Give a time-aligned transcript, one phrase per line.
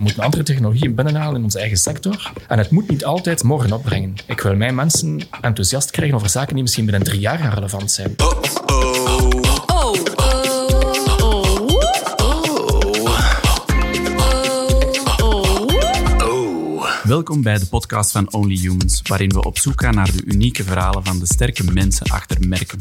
[0.00, 2.32] We moeten andere technologieën binnenhalen in onze eigen sector.
[2.48, 4.14] En het moet niet altijd morgen opbrengen.
[4.26, 7.90] Ik wil mijn mensen enthousiast krijgen over zaken die misschien binnen drie jaar gaan relevant
[7.90, 8.14] zijn.
[17.02, 20.64] Welkom bij de podcast van Only Humans, waarin we op zoek gaan naar de unieke
[20.64, 22.78] verhalen van de sterke mensen achter merken.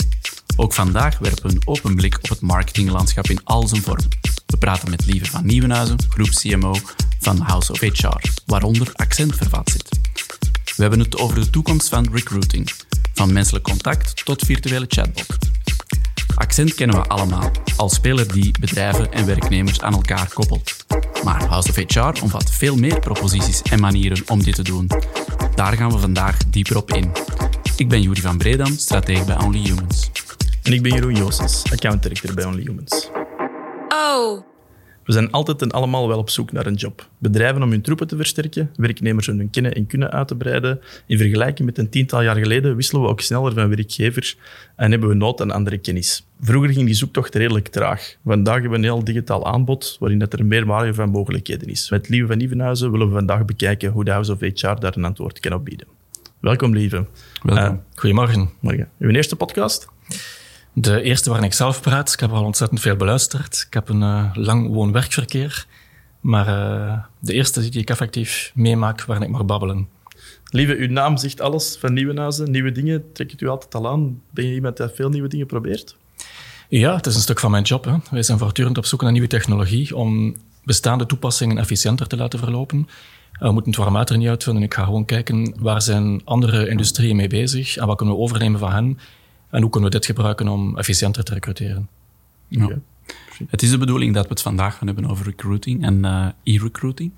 [0.56, 4.29] Ook vandaag werpen we een open blik op het marketinglandschap in al zijn vormen.
[4.60, 6.76] We praten met Lieve van Nieuwenhuizen, groep CMO
[7.20, 9.90] van House of HR, waaronder Accent vervat zit.
[10.76, 12.72] We hebben het over de toekomst van recruiting,
[13.14, 15.38] van menselijk contact tot virtuele chatbot.
[16.36, 20.86] Accent kennen we allemaal, als speler die bedrijven en werknemers aan elkaar koppelt.
[21.24, 24.88] Maar House of HR omvat veel meer proposities en manieren om dit te doen.
[25.56, 27.12] Daar gaan we vandaag dieper op in.
[27.78, 30.12] Ik ben Juri van Bredam, stratege bij Only Humans.
[30.64, 33.10] En ik ben Jeroen Joosens, account director bij Only Humans.
[33.90, 34.49] Oh.
[35.10, 37.10] We zijn altijd en allemaal wel op zoek naar een job.
[37.18, 40.80] Bedrijven om hun troepen te versterken, werknemers om hun kennen en kunnen uit te breiden.
[41.08, 44.36] In vergelijking met een tiental jaar geleden wisselen we ook sneller van werkgever
[44.76, 46.26] en hebben we nood aan andere kennis.
[46.42, 48.16] Vroeger ging die zoektocht redelijk traag.
[48.26, 51.90] Vandaag hebben we een heel digitaal aanbod waarin er meer waarde van mogelijkheden is.
[51.90, 55.06] Met Lieve van Nieuwenhuizen willen we vandaag bekijken hoe de House of HR daar een
[55.06, 55.88] antwoord kan op bieden.
[56.40, 57.06] Welkom, Lieve.
[57.44, 57.74] Welkom.
[57.74, 58.50] Uh, Goedemorgen.
[58.60, 58.90] morgen.
[59.00, 59.88] Uw eerste podcast?
[60.82, 62.14] De eerste waarin ik zelf praat.
[62.14, 63.66] Ik heb al ontzettend veel beluisterd.
[63.68, 65.66] Ik heb een uh, lang woon-werkverkeer.
[66.20, 69.88] Maar uh, de eerste die ik effectief meemaak waarin ik mag babbelen.
[70.50, 73.12] Lieve, uw naam zegt alles van Nieuwenhuizen, nieuwe dingen.
[73.14, 74.22] Trek het u altijd al aan?
[74.30, 75.96] Ben je iemand die veel nieuwe dingen probeert?
[76.70, 77.86] Ja, het is een stuk van mijn job.
[77.86, 77.96] Hè.
[78.12, 82.88] Wij zijn voortdurend op zoek naar nieuwe technologie om bestaande toepassingen efficiënter te laten verlopen.
[83.40, 84.64] We moeten het warm niet uitvinden.
[84.64, 88.60] Ik ga gewoon kijken waar zijn andere industrieën mee bezig en wat kunnen we overnemen
[88.60, 89.00] van hen
[89.50, 91.90] en hoe kunnen we dit gebruiken om efficiënter te recruteren.
[92.48, 92.64] Ja.
[92.64, 92.82] Okay.
[93.48, 97.12] Het is de bedoeling dat we het vandaag gaan hebben over recruiting en uh, e-recruiting.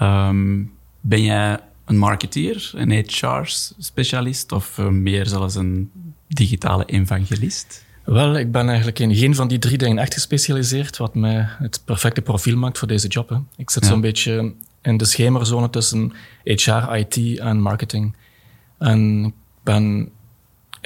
[0.00, 5.90] Um, ben jij een marketeer, een HR-specialist of uh, meer zelfs een
[6.28, 7.84] digitale evangelist?
[8.04, 11.82] Wel, ik ben eigenlijk in geen van die drie dingen echt gespecialiseerd, wat mij het
[11.84, 13.28] perfecte profiel maakt voor deze job.
[13.28, 13.36] Hè.
[13.56, 13.88] Ik zit ja.
[13.88, 16.12] zo'n beetje in de schemerzone tussen
[16.44, 18.14] HR, IT en marketing.
[18.78, 20.08] En ik ben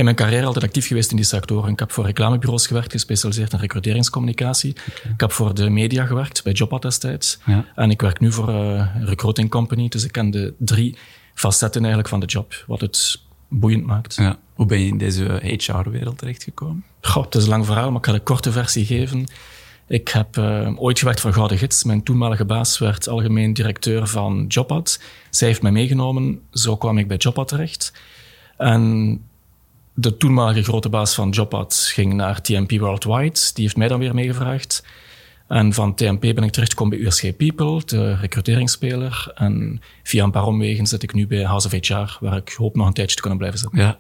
[0.01, 1.73] in mijn carrière altijd actief geweest in die sectoren.
[1.73, 4.71] Ik heb voor reclamebureaus gewerkt, gespecialiseerd in recruteringscommunicatie.
[4.71, 5.13] Okay.
[5.13, 7.39] Ik heb voor de media gewerkt, bij Jobad destijds.
[7.47, 7.65] Ja.
[7.75, 9.89] En ik werk nu voor een recruiting company.
[9.89, 10.97] Dus ik ken de drie
[11.35, 14.15] facetten eigenlijk van de job, wat het boeiend maakt.
[14.15, 14.39] Ja.
[14.55, 16.85] Hoe ben je in deze HR-wereld terechtgekomen?
[17.01, 19.27] Goh, het is een lang verhaal, maar ik ga de korte versie geven.
[19.89, 21.85] Ik heb uh, ooit gewerkt voor Gouden Gids.
[21.85, 25.01] Mijn toenmalige baas werd algemeen directeur van Jobad.
[25.31, 26.41] Zij heeft mij meegenomen.
[26.53, 27.93] Zo kwam ik bij Jobad terecht.
[28.57, 29.21] En
[30.01, 33.41] de toenmalige grote baas van Jobad ging naar TMP Worldwide.
[33.55, 34.87] Die heeft mij dan weer meegevraagd.
[35.49, 39.33] En van TMP ben ik terechtgekomen bij USG People, de recruteringsspeler.
[39.35, 42.77] En via een paar omwegen zit ik nu bij House of HR, waar ik hoop
[42.77, 43.79] nog een tijdje te kunnen blijven zitten.
[43.79, 43.99] Ja.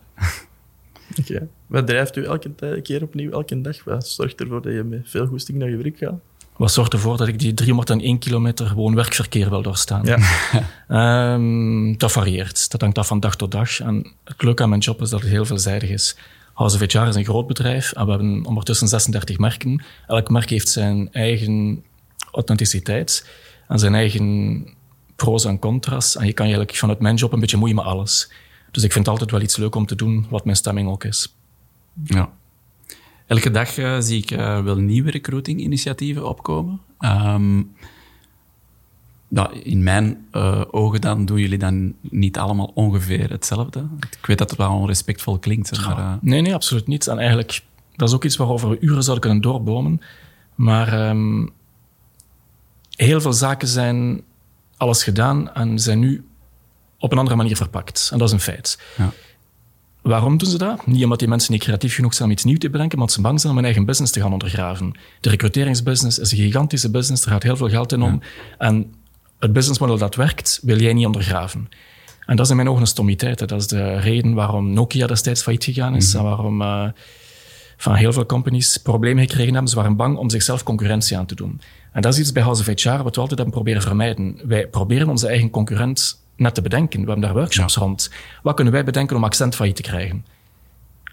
[1.18, 1.48] Okay.
[1.66, 3.84] Wat drijft u elke keer opnieuw, elke dag?
[3.84, 6.20] Wat zorgt ervoor dat je met veel goesting naar je werk gaat?
[6.60, 10.04] Wat zorgt ervoor dat ik die 301 kilometer gewoon werkverkeer wil doorstaan?
[10.04, 11.32] Ja.
[11.34, 12.70] um, dat varieert.
[12.70, 13.80] Dat hangt af van dag tot dag.
[13.80, 16.16] En het leuke aan mijn job is dat het heel veelzijdig is.
[16.52, 19.84] House of HR is een groot bedrijf en we hebben ondertussen 36 merken.
[20.06, 21.84] Elk merk heeft zijn eigen
[22.32, 23.30] authenticiteit
[23.68, 24.66] en zijn eigen
[25.16, 26.16] pro's en contra's.
[26.16, 28.32] En je kan eigenlijk vanuit mijn job een beetje moeien met alles.
[28.70, 31.04] Dus ik vind het altijd wel iets leuk om te doen, wat mijn stemming ook
[31.04, 31.34] is.
[32.04, 32.30] Ja.
[33.30, 36.80] Elke dag uh, zie ik uh, wel nieuwe recruiting-initiatieven opkomen.
[37.00, 37.72] Um,
[39.28, 43.86] nou, in mijn uh, ogen dan doen jullie dan niet allemaal ongeveer hetzelfde.
[44.20, 45.86] Ik weet dat het wel onrespectvol klinkt.
[45.86, 47.06] Maar, nee, nee, absoluut niet.
[47.06, 47.62] En eigenlijk,
[47.96, 50.00] dat is ook iets waarover we uren zouden kunnen doorbomen.
[50.54, 51.50] Maar um,
[52.90, 54.22] heel veel zaken zijn
[54.76, 56.24] alles gedaan en zijn nu
[56.98, 58.08] op een andere manier verpakt.
[58.12, 58.82] En dat is een feit.
[58.96, 59.12] Ja.
[60.02, 60.86] Waarom doen ze dat?
[60.86, 63.16] Niet omdat die mensen niet creatief genoeg zijn om iets nieuws te bedenken, maar omdat
[63.16, 64.92] ze bang zijn om hun eigen business te gaan ondergraven.
[65.20, 68.20] De recruteringsbusiness is een gigantische business, er gaat heel veel geld in om.
[68.22, 68.28] Ja.
[68.58, 68.94] En
[69.38, 71.68] het businessmodel dat werkt, wil jij niet ondergraven.
[72.26, 73.40] En dat is in mijn ogen een stommiteit.
[73.40, 73.46] Hè.
[73.46, 76.20] Dat is de reden waarom Nokia destijds failliet gegaan is mm-hmm.
[76.20, 76.88] en waarom uh,
[77.76, 79.70] van heel veel companies problemen gekregen hebben.
[79.70, 81.60] Ze waren bang om zichzelf concurrentie aan te doen.
[81.92, 84.40] En dat is iets bij House of HR wat we altijd hebben proberen vermijden.
[84.44, 87.00] Wij proberen onze eigen concurrent net te bedenken.
[87.00, 87.80] We hebben daar workshops ja.
[87.80, 88.10] rond.
[88.42, 90.24] Wat kunnen wij bedenken om accent failliet te krijgen?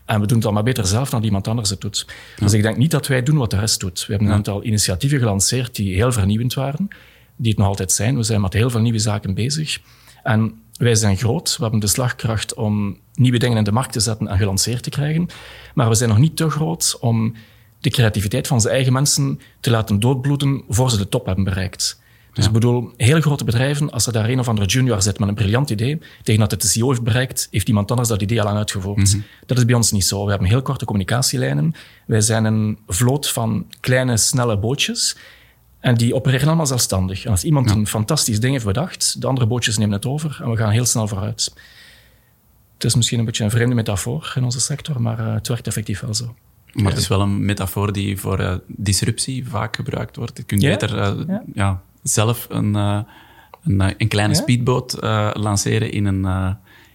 [0.05, 2.05] En we doen het allemaal beter zelf dan iemand anders het doet.
[2.07, 2.43] Ja.
[2.43, 4.05] Dus ik denk niet dat wij doen wat de rest doet.
[4.05, 6.87] We hebben een aantal initiatieven gelanceerd die heel vernieuwend waren,
[7.35, 8.15] die het nog altijd zijn.
[8.15, 9.79] We zijn met heel veel nieuwe zaken bezig.
[10.23, 11.55] En wij zijn groot.
[11.57, 14.89] We hebben de slagkracht om nieuwe dingen in de markt te zetten en gelanceerd te
[14.89, 15.27] krijgen.
[15.73, 17.35] Maar we zijn nog niet te groot om
[17.79, 22.01] de creativiteit van onze eigen mensen te laten doodbloeden voor ze de top hebben bereikt.
[22.37, 25.29] Dus ik bedoel, hele grote bedrijven, als er daar een of andere junior zit met
[25.29, 28.39] een briljant idee, tegen dat het de CEO heeft bereikt, heeft iemand anders dat idee
[28.39, 29.17] al lang uitgevoerd.
[29.45, 30.23] Dat is bij ons niet zo.
[30.23, 31.73] We hebben heel korte communicatielijnen.
[32.05, 35.17] Wij zijn een vloot van kleine, snelle bootjes.
[35.79, 37.25] En die opereren allemaal zelfstandig.
[37.25, 40.49] En als iemand een fantastisch ding heeft bedacht, de andere bootjes nemen het over en
[40.49, 41.53] we gaan heel snel vooruit.
[42.73, 45.67] Het is misschien een beetje een vreemde metafoor in onze sector, maar uh, het werkt
[45.67, 46.35] effectief wel zo.
[46.73, 50.37] Maar het is wel een metafoor die voor uh, disruptie vaak gebruikt wordt.
[50.37, 50.69] Je kunt ja?
[50.69, 51.81] beter uh, ja.
[52.07, 52.11] Ja.
[52.11, 54.97] zelf een, een, een, kleine speedboot
[55.33, 56.25] lanceren in een,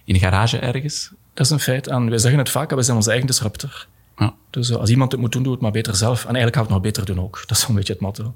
[0.03, 1.11] in een garage ergens.
[1.33, 1.87] Dat is een feit.
[1.87, 3.87] En wij zeggen het vaak, we zijn onze eigen disruptor.
[4.49, 6.19] Dus als iemand het moet doen, doe het maar beter zelf.
[6.19, 7.43] En eigenlijk gaat het nog beter doen ook.
[7.47, 8.35] Dat is zo'n beetje het motto.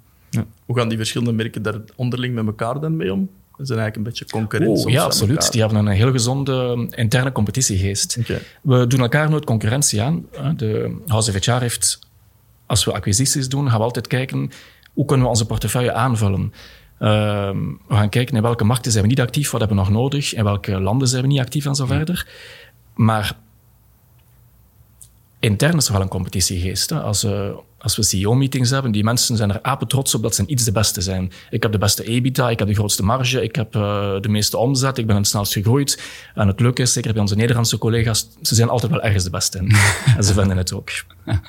[0.65, 3.29] Hoe gaan die verschillende merken daar onderling met elkaar dan mee om?
[3.57, 4.85] Dat zijn eigenlijk een beetje concurrentie.
[4.85, 5.51] Oh, ja, absoluut.
[5.51, 8.17] Die hebben een heel gezonde interne competitiegeest.
[8.19, 8.41] Okay.
[8.61, 10.25] We doen elkaar nooit concurrentie aan.
[10.55, 11.99] De House of HR heeft,
[12.65, 14.51] als we acquisities doen, gaan we altijd kijken
[14.97, 16.53] hoe kunnen we onze portefeuille aanvullen.
[16.99, 17.57] Ehm,
[17.87, 20.33] we gaan kijken in welke markten zijn we niet actief, wat hebben we nog nodig,
[20.33, 22.27] in welke landen zijn we niet actief en zo verder.
[22.95, 23.37] Maar
[25.47, 26.89] intern is er wel een competitiegeest.
[26.89, 27.01] Hè.
[27.01, 30.45] Als, uh, als we CEO-meetings hebben, die mensen zijn er apen trots op dat ze
[30.45, 31.31] iets de beste zijn.
[31.49, 34.57] Ik heb de beste EBITDA, ik heb de grootste marge, ik heb uh, de meeste
[34.57, 36.01] omzet, ik ben het snelst gegroeid.
[36.35, 39.29] En het leuke is, zeker bij onze Nederlandse collega's, ze zijn altijd wel ergens de
[39.29, 39.75] beste in.
[40.17, 40.89] en ze vinden het ook.
[41.25, 41.41] Oké.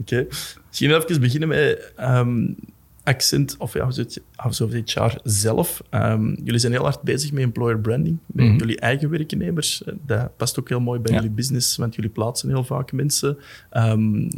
[0.00, 0.26] Okay.
[0.68, 2.56] Misschien even beginnen met um,
[3.04, 3.90] Accent of ja,
[4.36, 5.82] House of HR zelf.
[5.90, 8.58] Um, jullie zijn heel hard bezig met employer branding, met mm -hmm.
[8.58, 9.82] jullie eigen werknemers.
[10.06, 11.20] Dat past ook heel mooi bij ja.
[11.20, 13.38] jullie business, want jullie plaatsen heel vaak mensen.
[13.72, 14.28] Um,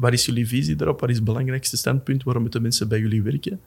[0.00, 1.00] waar is jullie visie daarop?
[1.00, 2.22] Wat is het belangrijkste standpunt?
[2.22, 3.60] Waarom moeten mensen bij jullie werken?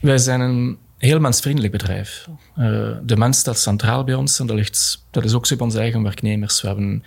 [0.00, 2.28] Wij zijn een heel mensvriendelijk bedrijf.
[2.58, 5.64] Uh, de mens staat centraal bij ons en dat, ligt, dat is ook zo bij
[5.66, 6.60] onze eigen werknemers.
[6.62, 7.04] We hebben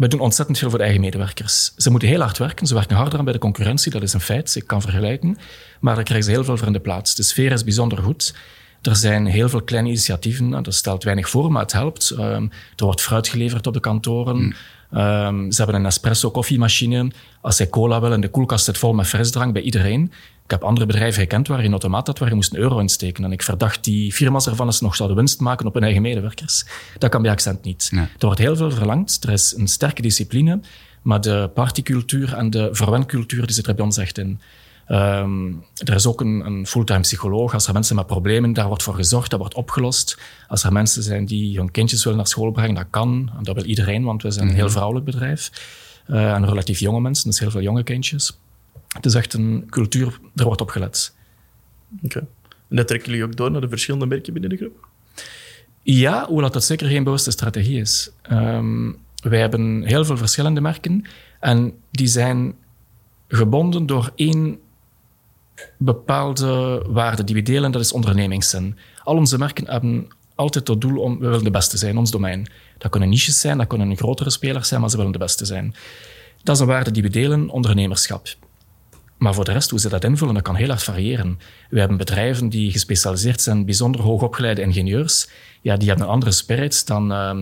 [0.00, 1.72] we doen ontzettend veel voor de eigen medewerkers.
[1.76, 2.66] Ze moeten heel hard werken.
[2.66, 4.54] Ze werken harder dan bij de concurrentie, dat is een feit.
[4.54, 5.38] Ik kan vergelijken.
[5.80, 7.14] Maar daar krijgen ze heel veel voor in de plaats.
[7.14, 8.34] De sfeer is bijzonder goed.
[8.82, 10.50] Er zijn heel veel kleine initiatieven.
[10.62, 12.10] Dat stelt weinig voor, maar het helpt.
[12.10, 14.36] Um, er wordt fruit geleverd op de kantoren.
[14.36, 14.54] Mm.
[15.00, 17.10] Um, ze hebben een espresso koffiemachine.
[17.40, 20.12] Als zij cola willen, de koelkast zit vol met frisdrank bij iedereen.
[20.50, 22.78] Ik heb andere bedrijven gekend waar je een automaat had waar je moest een euro
[22.78, 23.24] insteken.
[23.24, 26.02] En ik verdacht die firma's ervan dat ze nog zouden winst maken op hun eigen
[26.02, 26.64] medewerkers.
[26.98, 27.88] Dat kan bij Accent niet.
[27.92, 28.04] Nee.
[28.04, 29.24] Er wordt heel veel verlangd.
[29.24, 30.60] Er is een sterke discipline.
[31.02, 34.40] Maar de partycultuur en de verwencultuur die zit er bij ons echt in.
[34.88, 37.54] Um, er is ook een, een fulltime psycholoog.
[37.54, 40.18] Als er mensen met problemen, daar wordt voor gezorgd, dat wordt opgelost.
[40.48, 43.30] Als er mensen zijn die hun kindjes willen naar school brengen, dat kan.
[43.38, 44.72] En dat wil iedereen, want we zijn een heel mhm.
[44.72, 45.50] vrouwelijk bedrijf.
[46.06, 48.38] Uh, en relatief jonge mensen, dus heel veel jonge kindjes.
[48.94, 51.14] Het is echt een cultuur, er wordt op gelet.
[51.94, 52.04] Oké.
[52.04, 52.28] Okay.
[52.68, 54.88] En dat trekken jullie ook door naar de verschillende merken binnen de groep?
[55.82, 58.10] Ja, hoewel dat zeker geen bewuste strategie is.
[58.32, 61.04] Um, wij hebben heel veel verschillende merken
[61.40, 62.54] en die zijn
[63.28, 64.58] gebonden door één
[65.76, 68.78] bepaalde waarde die we delen, dat is ondernemingszin.
[69.02, 72.48] Al onze merken hebben altijd tot doel om, we willen de beste zijn, ons domein.
[72.78, 75.74] Dat kunnen niches zijn, dat kunnen grotere spelers zijn, maar ze willen de beste zijn.
[76.42, 78.28] Dat is een waarde die we delen, ondernemerschap.
[79.20, 81.38] Maar voor de rest, hoe ze dat invullen, dat kan heel erg variëren.
[81.70, 85.28] We hebben bedrijven die gespecialiseerd zijn, bijzonder hoogopgeleide ingenieurs.
[85.60, 87.38] Ja, die hebben een andere spirit dan uh,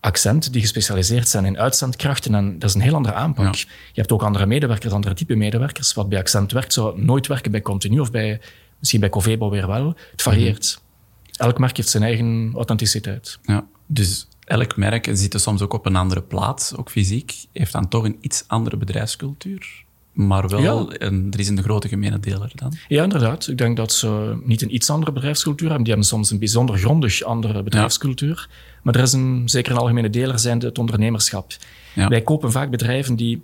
[0.00, 2.34] Accent, die gespecialiseerd zijn in uitzendkrachten.
[2.34, 3.54] En dat is een heel andere aanpak.
[3.54, 5.94] Je hebt ook andere medewerkers, andere type medewerkers.
[5.94, 8.40] Wat bij Accent werkt, zou nooit werken bij Continu of bij,
[8.78, 9.94] misschien bij Covebo weer wel.
[10.10, 10.78] Het varieert.
[11.22, 11.42] Mhm.
[11.42, 13.38] Elk merk heeft zijn eigen authenticiteit.
[13.42, 17.88] Ja, dus elk merk zit soms ook op een andere plaats, ook fysiek, heeft dan
[17.88, 19.83] toch een iets andere bedrijfscultuur.
[20.14, 22.72] Maar wel, en er is een grote gemene deler dan.
[22.88, 23.48] Ja, inderdaad.
[23.48, 25.84] Ik denk dat ze niet een iets andere bedrijfscultuur hebben.
[25.84, 28.48] Die hebben soms een bijzonder grondig andere bedrijfscultuur.
[28.48, 28.56] Ja.
[28.82, 31.52] Maar er is een, zeker een algemene deler zijn het ondernemerschap.
[31.94, 32.08] Ja.
[32.08, 33.42] Wij kopen vaak bedrijven die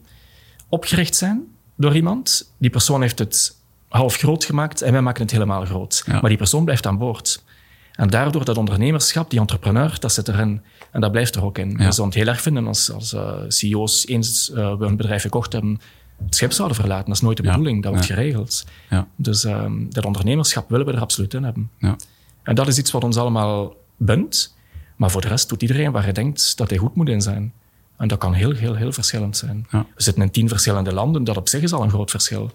[0.69, 1.43] opgericht zijn
[1.77, 2.53] door iemand.
[2.59, 3.57] Die persoon heeft het
[3.89, 6.05] half groot gemaakt en wij maken het helemaal groot.
[6.07, 7.43] Maar die persoon blijft aan boord.
[7.93, 10.63] En daardoor dat ondernemerschap, die entrepreneur, dat zit erin.
[10.91, 11.71] En dat blijft er ook in.
[11.71, 11.77] Ja.
[11.77, 15.23] We zouden het heel erg vinden als, als uh, CEO's eens uh, we een bedrijf
[15.23, 15.81] gekocht hebben,
[16.25, 17.07] het schip zouden verlaten.
[17.07, 18.65] Dat is nooit de bedoeling, dat wordt geregeld.
[19.17, 21.71] Dus um, dat ondernemerschap willen we er absoluut in hebben.
[22.43, 24.55] En dat is iets wat ons allemaal bindt.
[24.97, 27.53] Maar voor de rest doet iedereen waar hij denkt dat hij goed moet in zijn.
[27.97, 29.67] En dat kan heel, heel, heel verschillend zijn.
[29.71, 32.51] We zitten in tien verschillende landen, dat op zich is al een groot verschil.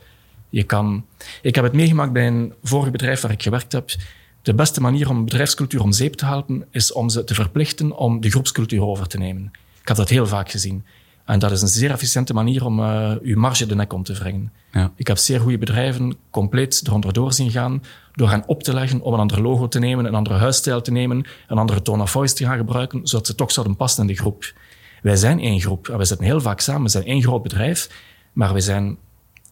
[0.50, 1.06] Je kan,
[1.42, 3.90] ik heb het meegemaakt bij een vorig bedrijf waar ik gewerkt heb.
[4.42, 8.22] De beste manier om bedrijfscultuur om zeep te helpen, is om ze te verplichten om
[8.22, 9.52] de groepscultuur over te nemen.
[9.82, 10.86] Ik heb dat heel vaak gezien.
[11.26, 14.14] En dat is een zeer efficiënte manier om uh, uw marge de nek om te
[14.14, 14.54] wringen.
[14.72, 14.92] Ja.
[14.96, 19.02] Ik heb zeer goede bedrijven compleet eronder door zien gaan door hen op te leggen
[19.02, 22.12] om een ander logo te nemen, een andere huisstijl te nemen, een andere tone of
[22.12, 24.54] voice te gaan gebruiken, zodat ze toch zouden passen in de groep.
[25.02, 26.84] Wij zijn één groep en we zitten heel vaak samen.
[26.84, 27.90] We zijn één groot bedrijf,
[28.34, 28.98] maar we zijn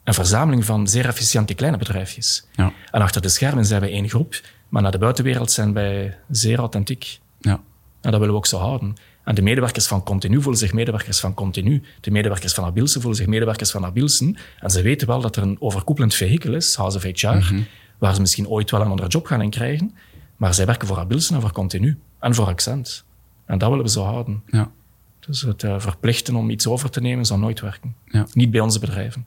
[0.03, 2.45] een verzameling van zeer efficiënte kleine bedrijfjes.
[2.51, 2.73] Ja.
[2.91, 6.59] En achter de schermen zijn wij één groep, maar naar de buitenwereld zijn wij zeer
[6.59, 7.19] authentiek.
[7.39, 7.61] Ja.
[8.01, 8.95] En dat willen we ook zo houden.
[9.23, 11.83] En de medewerkers van Continu voelen zich medewerkers van Continu.
[12.01, 14.37] De medewerkers van Abilsen voelen zich medewerkers van Abilsen.
[14.59, 17.53] En ze weten wel dat er een overkoepelend vehikel is, House of HR,
[17.97, 19.95] waar ze misschien ooit wel een andere job gaan in krijgen.
[20.37, 21.99] Maar zij werken voor Abilsen en voor Continu.
[22.19, 23.05] En voor Accent.
[23.45, 24.43] En dat willen we zo houden.
[24.45, 24.71] Ja.
[25.19, 27.95] Dus het uh, verplichten om iets over te nemen zal nooit werken.
[28.05, 28.25] Ja.
[28.33, 29.25] Niet bij onze bedrijven.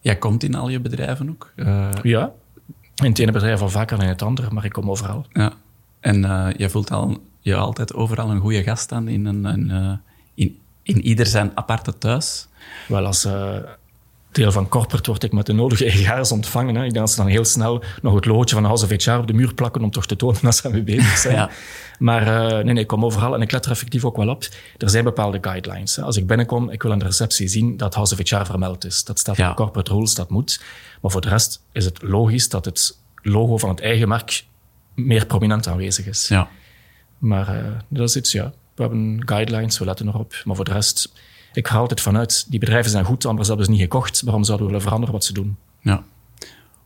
[0.00, 1.52] Jij komt in al je bedrijven ook?
[1.56, 2.32] Uh, ja.
[2.94, 5.26] In het ene bedrijf al vaker dan in het andere, maar ik kom overal.
[5.32, 5.52] Ja.
[6.00, 10.00] En uh, jij voelt al, je altijd overal een goede gast aan in, een, een
[10.34, 12.46] in, in ieder zijn aparte thuis?
[12.88, 13.26] Wel, als
[14.32, 16.74] deel van corporate word ik met de nodige egaars ontvangen.
[16.74, 16.84] Hè.
[16.84, 19.26] Ik denk dat ze dan heel snel nog het loodje van House of HR op
[19.26, 21.34] de muur plakken om toch te tonen dat ze mee bezig zijn.
[21.44, 21.50] Ja.
[21.98, 24.44] Maar uh, nee, nee, ik kom overal en ik let er effectief ook wel op.
[24.78, 25.96] Er zijn bepaalde guidelines.
[25.96, 26.02] Hè.
[26.02, 29.04] Als ik binnenkom, ik wil aan de receptie zien dat House of HR vermeld is.
[29.04, 29.44] Dat staat Ja.
[29.44, 30.62] in de corporate rules, dat moet.
[31.02, 34.44] Maar voor de rest is het logisch dat het logo van het eigen merk
[34.94, 36.28] meer prominent aanwezig is.
[36.28, 36.48] Ja.
[37.18, 38.52] Maar uh, dat is iets, ja.
[38.74, 40.42] We hebben guidelines, we letten erop.
[40.44, 41.12] Maar voor de rest,
[41.52, 44.22] ik ga altijd vanuit, die bedrijven zijn goed, anders hebben ze niet gekocht.
[44.22, 45.56] Waarom zouden we willen veranderen wat ze doen?
[45.80, 46.04] ja.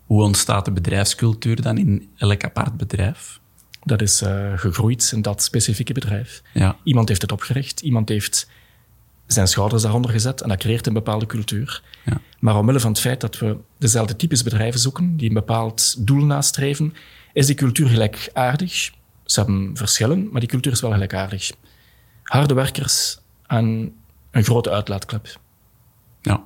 [0.06, 3.40] Hoe ontstaat de bedrijfscultuur dan in elk apart bedrijf?
[3.82, 6.42] Dat is uh, gegroeid in dat specifieke bedrijf.
[6.54, 6.76] Ja.
[6.84, 8.48] Iemand heeft het opgericht, iemand heeft
[9.26, 11.82] zijn schouders daaronder gezet en dat creëert een bepaalde cultuur.
[12.04, 12.20] Ja.
[12.38, 16.24] Maar omwille van het feit dat we dezelfde types bedrijven zoeken, die een bepaald doel
[16.24, 16.94] nastreven,
[17.32, 18.90] is die cultuur gelijkaardig.
[19.30, 21.50] Ze hebben verschillen, maar die cultuur is wel gelijkaardig.
[22.22, 23.94] Harde werkers en
[24.30, 25.40] een grote uitlaatklep.
[26.22, 26.42] Ja.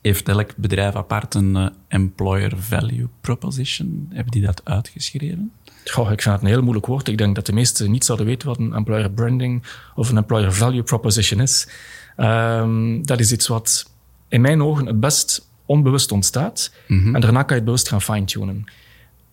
[0.00, 4.06] Heeft elk bedrijf apart een uh, employer value proposition?
[4.10, 5.52] Hebben die dat uitgeschreven?
[5.84, 7.08] Goh, ik vind het een heel moeilijk woord.
[7.08, 9.62] Ik denk dat de meesten niet zouden weten wat een employer branding
[9.94, 11.68] of een employer value proposition is.
[12.16, 13.90] Um, dat is iets wat
[14.28, 16.72] in mijn ogen het best onbewust ontstaat.
[16.86, 16.98] Mhm.
[16.98, 17.14] Mm -hmm.
[17.14, 18.64] En daarna kan je het bewust gaan fine-tunen.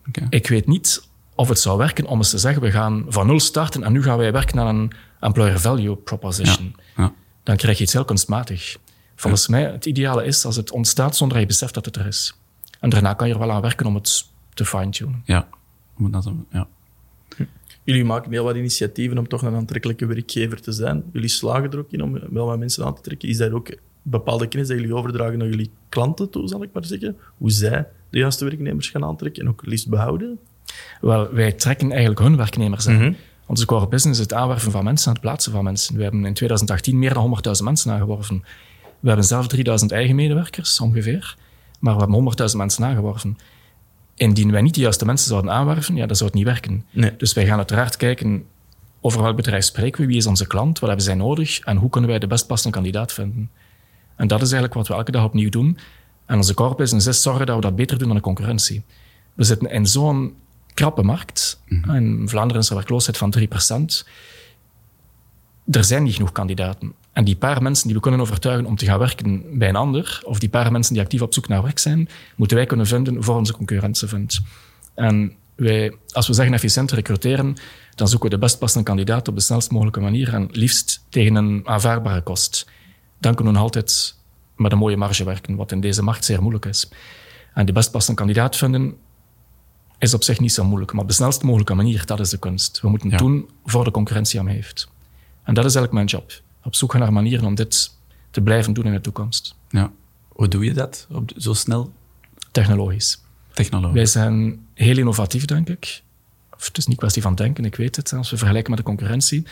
[0.07, 0.27] Okay.
[0.29, 1.07] Ik weet niet
[1.39, 4.03] of het zou werken om eens te zeggen, we gaan van nul starten en nu
[4.03, 6.75] gaan wij werken aan een employer value proposition.
[6.96, 7.03] Ja.
[7.03, 7.13] Ja.
[7.43, 8.77] Dan krijg je iets heel kunstmatig.
[9.15, 9.51] Volgens ja.
[9.51, 12.38] mij, het ideale is als het ontstaat zonder dat je beseft dat het er is.
[12.79, 15.22] En daarna kan je er wel aan werken om het te fine-tunen.
[15.25, 15.48] Ja.
[16.50, 16.67] ja.
[17.84, 21.03] Jullie maken heel wat initiatieven om toch een aantrekkelijke werkgever te zijn.
[21.13, 23.29] Jullie slagen er ook in om wel wat mensen aan te trekken.
[23.29, 26.86] Is dat ook bepaalde kennis dat jullie overdragen naar jullie klanten toe, zal ik maar
[26.86, 27.17] zeggen?
[27.38, 30.39] Hoe zij de juiste werknemers gaan aantrekken en ook liefst behouden?
[31.01, 32.93] Wel, wij trekken eigenlijk hun werknemers aan.
[32.93, 33.15] Mm -hmm.
[33.45, 35.95] Onze core business is het aanwerven van mensen en het plaatsen van mensen.
[35.95, 38.43] We hebben in 2018 meer dan 100.000 mensen aangeworven.
[39.00, 41.36] We hebben zelf 3000 eigen medewerkers ongeveer,
[41.79, 43.38] maar we hebben 100.000 mensen aangeworven.
[44.15, 46.86] Indien wij niet de juiste mensen zouden aanwerven, ja, dat zou het niet werken.
[46.91, 47.15] Nee.
[47.17, 48.45] Dus wij gaan uiteraard kijken
[49.01, 51.89] over welk bedrijf spreken we, wie is onze klant, wat hebben zij nodig en hoe
[51.89, 53.50] kunnen wij de best passende kandidaat vinden.
[54.15, 55.77] En dat is eigenlijk wat we elke dag opnieuw doen.
[56.25, 58.83] En onze core business is zorgen dat we dat beter doen dan de concurrentie.
[59.33, 60.33] We zitten in zo'n
[60.79, 61.62] krappe markt.
[61.67, 61.95] Mm -hmm.
[61.95, 64.07] In Vlaanderen is er werkloosheid van 3%.
[65.71, 66.93] Er zijn niet genoeg kandidaten.
[67.13, 70.21] En die paar mensen die we kunnen overtuigen om te gaan werken bij een ander,
[70.24, 73.24] of die paar mensen die actief op zoek naar werk zijn, moeten wij kunnen vinden
[73.24, 74.41] voor onze concurrentie vindt.
[74.95, 77.55] En wij, als we zeggen efficiënt recruteren,
[77.95, 81.36] dan zoeken we de best passende kandidaat op de snelst mogelijke manier en liefst tegen
[81.36, 82.69] een aanvaardbare kost.
[83.19, 84.15] Dan kunnen we altijd
[84.55, 86.89] met een mooie marge werken, wat in deze markt zeer moeilijk is.
[87.53, 88.98] En de best passende kandidaat vinden
[89.99, 92.37] is op zich niet zo moeilijk, maar op de snelst mogelijke manier, dat is de
[92.37, 92.81] kunst.
[92.81, 93.17] We moeten Ja.
[93.17, 94.87] doen voor de concurrentie aan heeft.
[95.43, 96.41] En dat is eigenlijk mijn job.
[96.63, 97.91] Op zoek gaan naar manieren om dit
[98.31, 99.55] te blijven doen in de toekomst.
[99.69, 99.91] Ja.
[100.27, 101.91] Hoe doe je dat op zo snel?
[102.51, 103.21] Technologisch.
[103.53, 103.95] Technologie.
[103.95, 106.01] Wij zijn heel innovatief, denk ik.
[106.55, 108.85] Of het is niet kwestie van denken, ik weet het, als we vergelijken met de
[108.85, 109.43] concurrentie.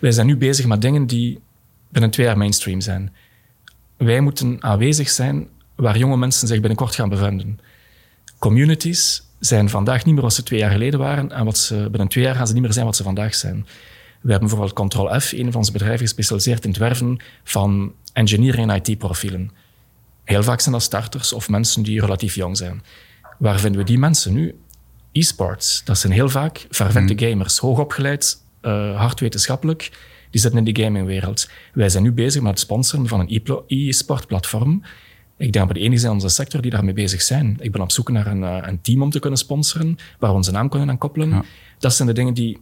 [0.00, 1.40] Wij zijn nu bezig met dingen die
[1.88, 3.12] binnen twee jaar mainstream zijn.
[3.96, 7.60] Wij moeten aanwezig zijn waar jonge mensen zich binnenkort gaan bevinden.
[8.38, 12.08] Communities zijn vandaag niet meer wat ze twee jaar geleden waren en wat ze, binnen
[12.08, 13.66] twee jaar gaan ze niet meer zijn wat ze vandaag zijn.
[14.20, 18.70] We hebben bijvoorbeeld Control F, een van onze bedrijven gespecialiseerd in het werven van engineering
[18.70, 19.50] en IT-profielen.
[20.24, 22.82] Heel vaak zijn dat starters of mensen die relatief jong zijn.
[23.38, 24.58] Waar vinden we die mensen nu?
[25.12, 29.90] E-sports, dat zijn heel vaak vervente gamers, hoogopgeleid, uh, hard wetenschappelijk,
[30.30, 31.48] die zitten in die gamingwereld.
[31.72, 34.82] Wij zijn nu bezig met het sponsoren van een e-plo- e-sportplatform.
[35.36, 37.56] Ik denk dat we de enige zijn in onze sector die daarmee bezig zijn.
[37.60, 40.36] Ik ben op zoek naar een, uh, een team om te kunnen sponsoren, waar we
[40.36, 41.28] onze naam kunnen aan koppelen.
[41.28, 41.44] Ja.
[41.78, 42.58] Dat zijn de dingen die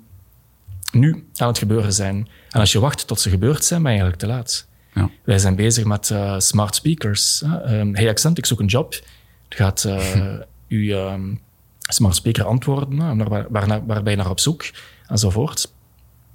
[0.92, 2.28] nu aan het gebeuren zijn.
[2.50, 4.66] En als je wacht tot ze gebeurd zijn, ben je eigenlijk te laat.
[4.94, 5.10] Ja.
[5.24, 7.42] Wij zijn bezig met uh, smart speakers.
[7.66, 8.92] Um, hey accent, ik zoek een job.
[9.48, 10.38] Het gaat uh,
[10.68, 11.40] uw um,
[11.78, 14.64] smart speaker antwoorden, hè, waar, waar, waarbij je naar op zoek,
[15.06, 15.72] enzovoort.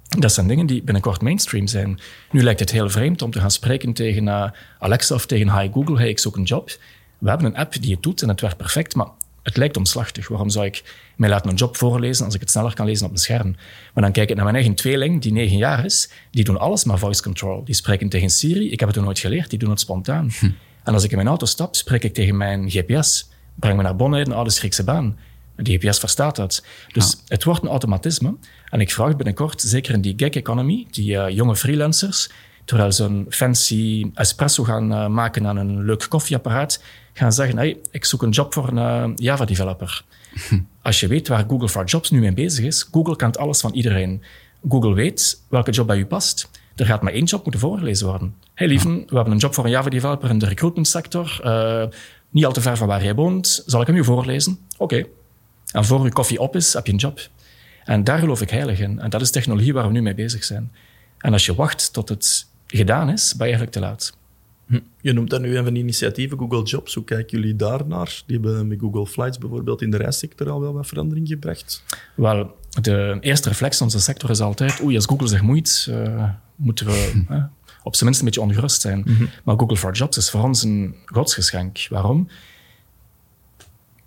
[0.08, 1.98] Dat zijn dingen die binnenkort mainstream zijn.
[2.30, 5.68] Nu lijkt het heel vreemd om te gaan spreken tegen uh, Alexa of tegen Hi
[5.72, 6.70] Google, hey, ik zoek een job.
[7.18, 9.06] We hebben een app die het doet en het werkt perfect, maar
[9.42, 10.28] het lijkt omslachtig.
[10.28, 10.82] Waarom zou ik
[11.16, 13.56] mij laten een job voorlezen als ik het sneller kan lezen op een scherm?
[13.94, 16.10] Maar dan kijk ik naar mijn eigen tweeling, die negen jaar is.
[16.30, 17.64] Die doen alles maar voice control.
[17.64, 18.72] Die spreken tegen Siri.
[18.72, 19.50] Ik heb het nog nooit geleerd.
[19.50, 20.30] Die doen het spontaan.
[20.38, 20.50] Hm.
[20.84, 23.28] En als ik in mijn auto stap, spreek ik tegen mijn GPS.
[23.54, 25.18] Breng me naar Bonn een oude Griekse baan.
[25.62, 26.64] De GPS verstaat dat.
[26.92, 28.36] Dus het wordt een automatisme.
[28.70, 32.30] En ik vraag binnenkort, zeker in die gig economy, die uh, jonge freelancers,
[32.64, 37.78] terwijl ze een fancy espresso gaan uh, maken aan een leuk koffieapparaat, gaan zeggen, hey,
[37.90, 40.02] ik zoek een job voor een uh, Java-developer.
[40.82, 43.72] Als je weet waar Google for Jobs nu mee bezig is, Google kent alles van
[43.72, 44.22] iedereen.
[44.68, 46.50] Google weet welke job bij u past.
[46.76, 48.34] Er gaat maar één job moeten voorgelezen worden.
[48.54, 51.40] Hey lieven, we hebben een job voor een Java-developer in de recruitment sector.
[52.30, 53.62] Niet al te ver van waar jij woont.
[53.66, 54.58] Zal ik hem u voorlezen?
[54.76, 54.94] Oké.
[54.94, 55.06] Okay.
[55.72, 57.28] En voor uw koffie op is, heb je een job.
[57.84, 59.00] En daar geloof ik heilig in.
[59.00, 60.72] En dat is technologie waar we nu mee bezig zijn.
[61.18, 64.16] En als je wacht tot het gedaan is, ben je eigenlijk te laat.
[64.66, 64.80] Hm.
[65.00, 66.94] Je noemt dat nu een van die initiatieven, Google Jobs.
[66.94, 68.22] Hoe kijken jullie daarnaar?
[68.26, 71.84] Die hebben met Google Flights bijvoorbeeld in de reissector al wel wat verandering gebracht.
[72.14, 76.30] Wel, de eerste reflex van onze sector is altijd, oei, als Google zich moeit, uh,
[76.56, 77.44] moeten we uh,
[77.82, 78.98] op zijn minst een beetje ongerust zijn.
[78.98, 79.28] Mm -hmm.
[79.44, 81.86] Maar Google for Jobs is voor ons een godsgeschenk.
[81.90, 82.28] Waarom?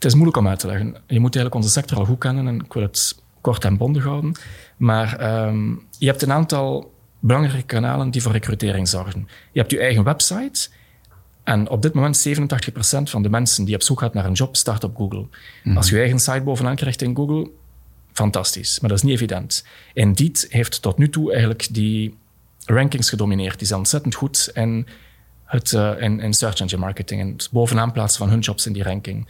[0.01, 0.88] Het is moeilijk om uit te leggen.
[1.08, 4.03] Je moet eigenlijk onze sector al goed kennen en ik wil het kort en bondig
[4.03, 4.36] houden.
[4.77, 9.27] Maar um, je hebt een aantal belangrijke kanalen die voor recrutering zorgen.
[9.51, 10.70] Je hebt je eigen website.
[11.43, 12.31] En op dit moment 87%
[13.03, 15.27] van de mensen die op zoek gaat naar een job, start op Google.
[15.27, 15.77] Mm-hmm.
[15.77, 17.50] Als je je eigen site bovenaan krijgt in Google,
[18.13, 18.79] fantastisch.
[18.79, 19.65] Maar dat is niet evident.
[19.93, 22.17] Indeed heeft tot nu toe eigenlijk die
[22.65, 23.58] rankings gedomineerd.
[23.58, 24.88] Die zijn ontzettend goed in,
[25.46, 27.22] het, uh, in, in search engine marketing.
[27.22, 29.27] En het bovenaan plaatsen van hun jobs in die ranking.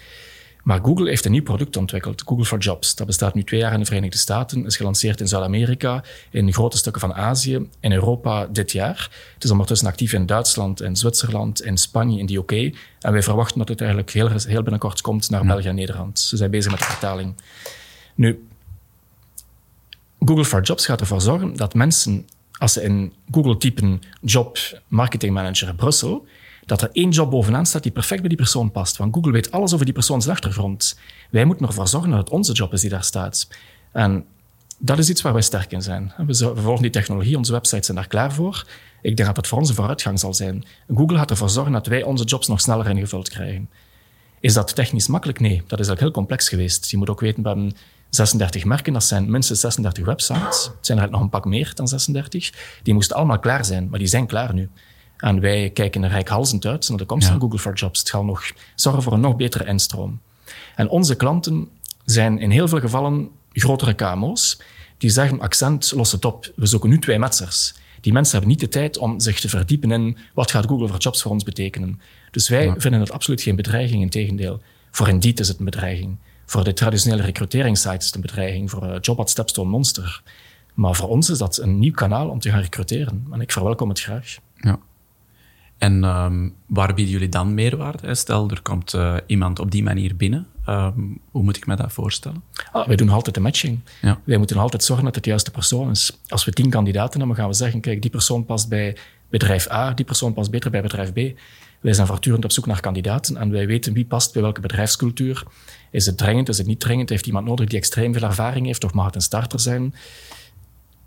[0.63, 2.95] Maar Google heeft een nieuw product ontwikkeld, Google for Jobs.
[2.95, 6.77] Dat bestaat nu twee jaar in de Verenigde Staten, is gelanceerd in Zuid-Amerika, in grote
[6.77, 9.09] stukken van Azië, in Europa dit jaar.
[9.33, 12.51] Het is ondertussen actief in Duitsland, in Zwitserland, in Spanje, in de UK.
[12.99, 16.19] En wij verwachten dat het eigenlijk heel, heel binnenkort komt naar België en Nederland.
[16.19, 17.35] Ze zijn bezig met de vertaling.
[18.15, 18.45] Nu,
[20.19, 25.33] Google for Jobs gaat ervoor zorgen dat mensen, als ze in Google typen job marketing
[25.33, 26.25] manager Brussel,
[26.71, 28.97] dat er één job bovenaan staat die perfect bij die persoon past.
[28.97, 30.99] Want Google weet alles over die persoons achtergrond.
[31.29, 33.47] Wij moeten ervoor zorgen dat het onze job is die daar staat.
[33.91, 34.25] En
[34.77, 36.13] dat is iets waar wij sterk in zijn.
[36.27, 38.65] We volgen die technologie, onze websites zijn daar klaar voor.
[39.01, 40.65] Ik denk dat dat voor ons een vooruitgang zal zijn.
[40.95, 43.69] Google gaat ervoor zorgen dat wij onze jobs nog sneller ingevuld krijgen.
[44.39, 45.39] Is dat technisch makkelijk?
[45.39, 46.89] Nee, dat is eigenlijk heel complex geweest.
[46.89, 47.73] Je moet ook weten, we hebben
[48.09, 50.65] 36 merken, dat zijn minstens 36 websites.
[50.65, 52.79] Het zijn er nog een pak meer dan 36.
[52.83, 54.69] Die moesten allemaal klaar zijn, maar die zijn klaar nu.
[55.21, 57.31] En wij kijken er rijkhalsend uit naar de komst ja.
[57.31, 57.99] van Google for Jobs.
[57.99, 60.19] Het gaat nog zorgen voor een nog betere instroom.
[60.75, 61.69] En onze klanten
[62.05, 64.61] zijn in heel veel gevallen grotere KMO's
[64.97, 66.51] die zeggen, accent, los het op.
[66.55, 67.73] We zoeken nu twee metsers.
[68.01, 70.97] Die mensen hebben niet de tijd om zich te verdiepen in wat gaat Google for
[70.97, 72.01] Jobs voor ons betekenen.
[72.31, 72.75] Dus wij ja.
[72.77, 74.61] vinden het absoluut geen bedreiging, integendeel.
[74.91, 76.17] Voor Indeed is het een bedreiging.
[76.45, 78.69] Voor de traditionele recruteringssites is het een bedreiging.
[78.69, 80.21] Voor uh, Job at Stepstone Monster.
[80.73, 83.27] Maar voor ons is dat een nieuw kanaal om te gaan recruteren.
[83.31, 84.37] En ik verwelkom het graag.
[84.55, 84.79] Ja.
[85.81, 88.15] En um, waar bieden jullie dan meerwaarde?
[88.15, 90.47] Stel, er komt uh, iemand op die manier binnen.
[90.69, 92.43] Um, hoe moet ik me dat voorstellen?
[92.71, 93.79] Ah, wij doen altijd de matching.
[94.01, 94.19] Ja.
[94.23, 96.19] Wij moeten altijd zorgen dat het de juiste persoon is.
[96.27, 98.97] Als we tien kandidaten hebben, gaan we zeggen, kijk, die persoon past bij
[99.29, 101.39] bedrijf A, die persoon past beter bij bedrijf B.
[101.79, 105.43] Wij zijn voortdurend op zoek naar kandidaten en wij weten wie past bij welke bedrijfscultuur.
[105.91, 107.09] Is het dringend, is het niet dringend?
[107.09, 109.95] Heeft iemand nodig die extreem veel ervaring heeft of mag het een starter zijn?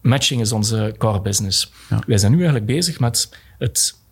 [0.01, 1.73] Matching is onze core business.
[1.91, 2.03] Ja.
[2.07, 4.03] Wij zijn nu eigenlijk bezig met het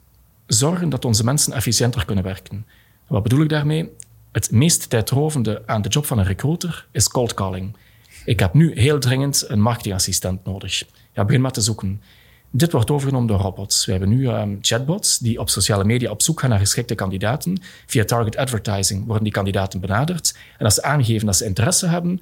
[0.54, 2.66] zorgen dat onze mensen efficiënter kunnen werken.
[3.06, 3.90] Wat bedoel ik daarmee?
[4.32, 7.76] Het meest tijdrovende aan de job van een recruiter is cold calling.
[8.24, 10.82] Ik heb nu heel dringend een marketingassistent nodig.
[11.12, 12.02] Ja, begin maar te zoeken.
[12.50, 13.84] Dit wordt overgenomen door robots.
[13.84, 17.58] We hebben nu um, chatbots die op sociale media op zoek gaan naar geschikte kandidaten.
[17.86, 20.36] Via target advertising worden die kandidaten benaderd.
[20.58, 22.20] En als ze aangeven dat ze interesse hebben,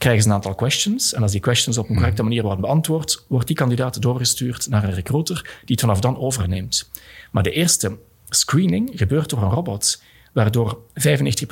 [0.00, 1.14] krijgen ze een aantal questions.
[1.14, 4.84] En als die questions op een correcte manier worden beantwoord, wordt die kandidaat doorgestuurd naar
[4.84, 6.90] een recruiter die het vanaf dan overneemt.
[7.30, 10.82] Maar de eerste screening gebeurt door een robot, waardoor 95%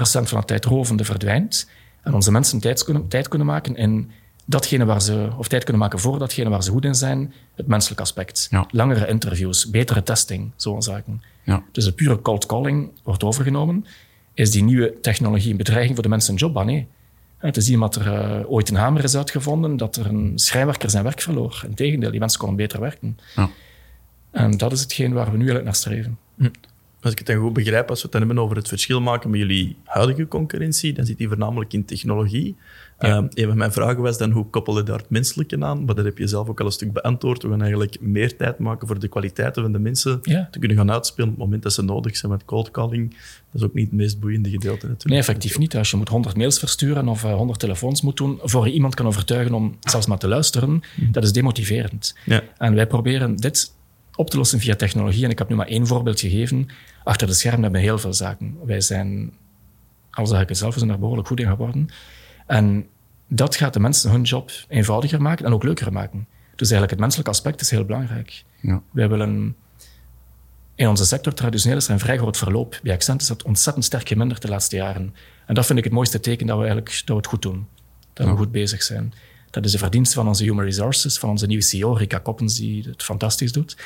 [0.00, 1.70] van het tijdrovende verdwijnt
[2.02, 4.10] en onze mensen tijd kunnen, tijd kunnen maken in
[4.44, 7.66] datgene waar ze, of tijd kunnen maken voor datgene waar ze goed in zijn, het
[7.66, 8.46] menselijk aspect.
[8.50, 8.66] Ja.
[8.70, 11.22] Langere interviews, betere testing, zo'n zaken.
[11.44, 11.62] Ja.
[11.72, 13.86] Dus de pure cold calling wordt overgenomen.
[14.34, 16.56] Is die nieuwe technologie een bedreiging voor de mensen een job?
[16.56, 16.88] Ah, nee.
[17.38, 20.90] Het is iemand dat er uh, ooit een hamer is uitgevonden, dat er een schrijnwerker
[20.90, 21.62] zijn werk verloor.
[21.68, 23.18] Integendeel, die mensen konden beter werken.
[23.36, 23.50] Ja.
[24.30, 26.18] En dat is hetgeen waar we nu eigenlijk naar streven.
[26.36, 26.48] Hm.
[27.00, 29.30] Als ik het dan goed begrijp, als we het dan hebben over het verschil maken
[29.30, 32.56] met jullie huidige concurrentie, dan zit die voornamelijk in technologie.
[33.00, 33.08] Ja.
[33.08, 35.84] Ehm, een van mijn vragen was dan, hoe koppel je daar het menselijke aan?
[35.84, 37.42] Maar dat heb je zelf ook al een stuk beantwoord.
[37.42, 40.48] We gaan eigenlijk meer tijd maken voor de kwaliteiten van de mensen Ja.
[40.50, 43.10] te kunnen gaan uitspelen op het moment dat ze nodig zijn met cold calling.
[43.50, 45.08] Dat is ook niet het meest boeiende gedeelte natuurlijk.
[45.08, 45.76] Nee, effectief niet.
[45.76, 48.94] Als je moet 100 mails versturen of eh, 100 telefoons moet doen, voor je iemand
[48.94, 50.80] kan overtuigen om zelfs maar te luisteren,
[51.10, 52.14] dat is demotiverend.
[52.24, 52.42] Ja.
[52.56, 53.76] En wij proberen dit
[54.18, 55.24] op te lossen via technologie.
[55.24, 56.68] En ik heb nu maar één voorbeeld gegeven.
[57.04, 58.56] Achter de schermen hebben we heel veel zaken.
[58.64, 59.32] Wij zijn,
[60.10, 61.88] al zeg ik het zelf, we zijn behoorlijk goed in geworden.
[62.46, 62.86] En
[63.28, 66.26] dat gaat de mensen hun job eenvoudiger maken en ook leuker maken.
[66.54, 68.44] Dus eigenlijk het menselijke aspect is heel belangrijk.
[68.60, 68.82] Ja.
[68.90, 69.56] Wij willen
[70.74, 72.80] in onze sector traditioneel is er een vrij groot verloop.
[72.82, 75.14] Bij Accent is dat ontzettend sterk geminderd de laatste jaren.
[75.46, 77.68] En dat vind ik het mooiste teken dat we eigenlijk dat we het goed doen.
[78.12, 79.12] Dat we goed bezig zijn.
[79.50, 82.84] Dat is de verdienste van onze human resources, van onze nieuwe CEO, Rika Koppens, die
[82.88, 83.76] het fantastisch doet.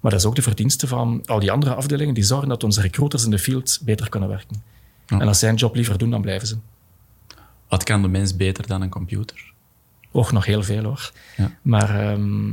[0.00, 2.80] Maar dat is ook de verdienste van al die andere afdelingen die zorgen dat onze
[2.80, 4.62] recruiters in de field beter kunnen werken.
[5.06, 5.20] Ja.
[5.20, 6.56] En als zij hun job liever doen, dan blijven ze.
[7.68, 9.52] Wat kan de mens beter dan een computer?
[10.10, 11.12] Och, nog heel veel hoor.
[11.36, 11.58] Ja.
[11.62, 12.52] Maar ehm,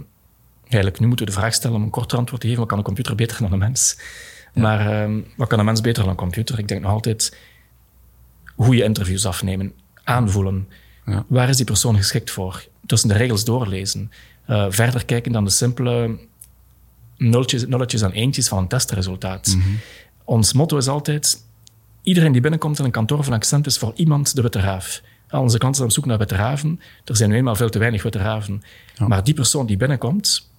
[0.63, 2.62] eigenlijk, nu moeten we de vraag stellen om een korter antwoord te geven.
[2.62, 3.99] Wat kan een computer beter dan een mens?
[4.54, 6.60] Maar ehm, wat kan een mens beter dan een computer?
[6.60, 7.38] Ik denk nog altijd
[8.56, 9.73] goede interviews afnemen,
[10.04, 10.67] aanvoelen.
[11.06, 11.26] Ja.
[11.28, 12.68] Waar is die persoon geschikt voor?
[12.86, 14.12] Tussen de regels doorlezen.
[14.46, 16.20] Eh, verder kijken dan de simpele
[17.18, 19.58] nulletjes, nulletjes en eentjes van een testresultaat.
[20.24, 21.44] Ons motto is altijd,
[22.02, 25.02] iedereen die binnenkomt in een kantoor van Accent is voor iemand de witte raaf.
[25.30, 26.80] Al onze klanten zijn op zoek naar witte raven.
[27.06, 28.63] Er zijn nu eenmaal veel te weinig witte raven.
[29.08, 30.50] Maar die persoon die binnenkomt,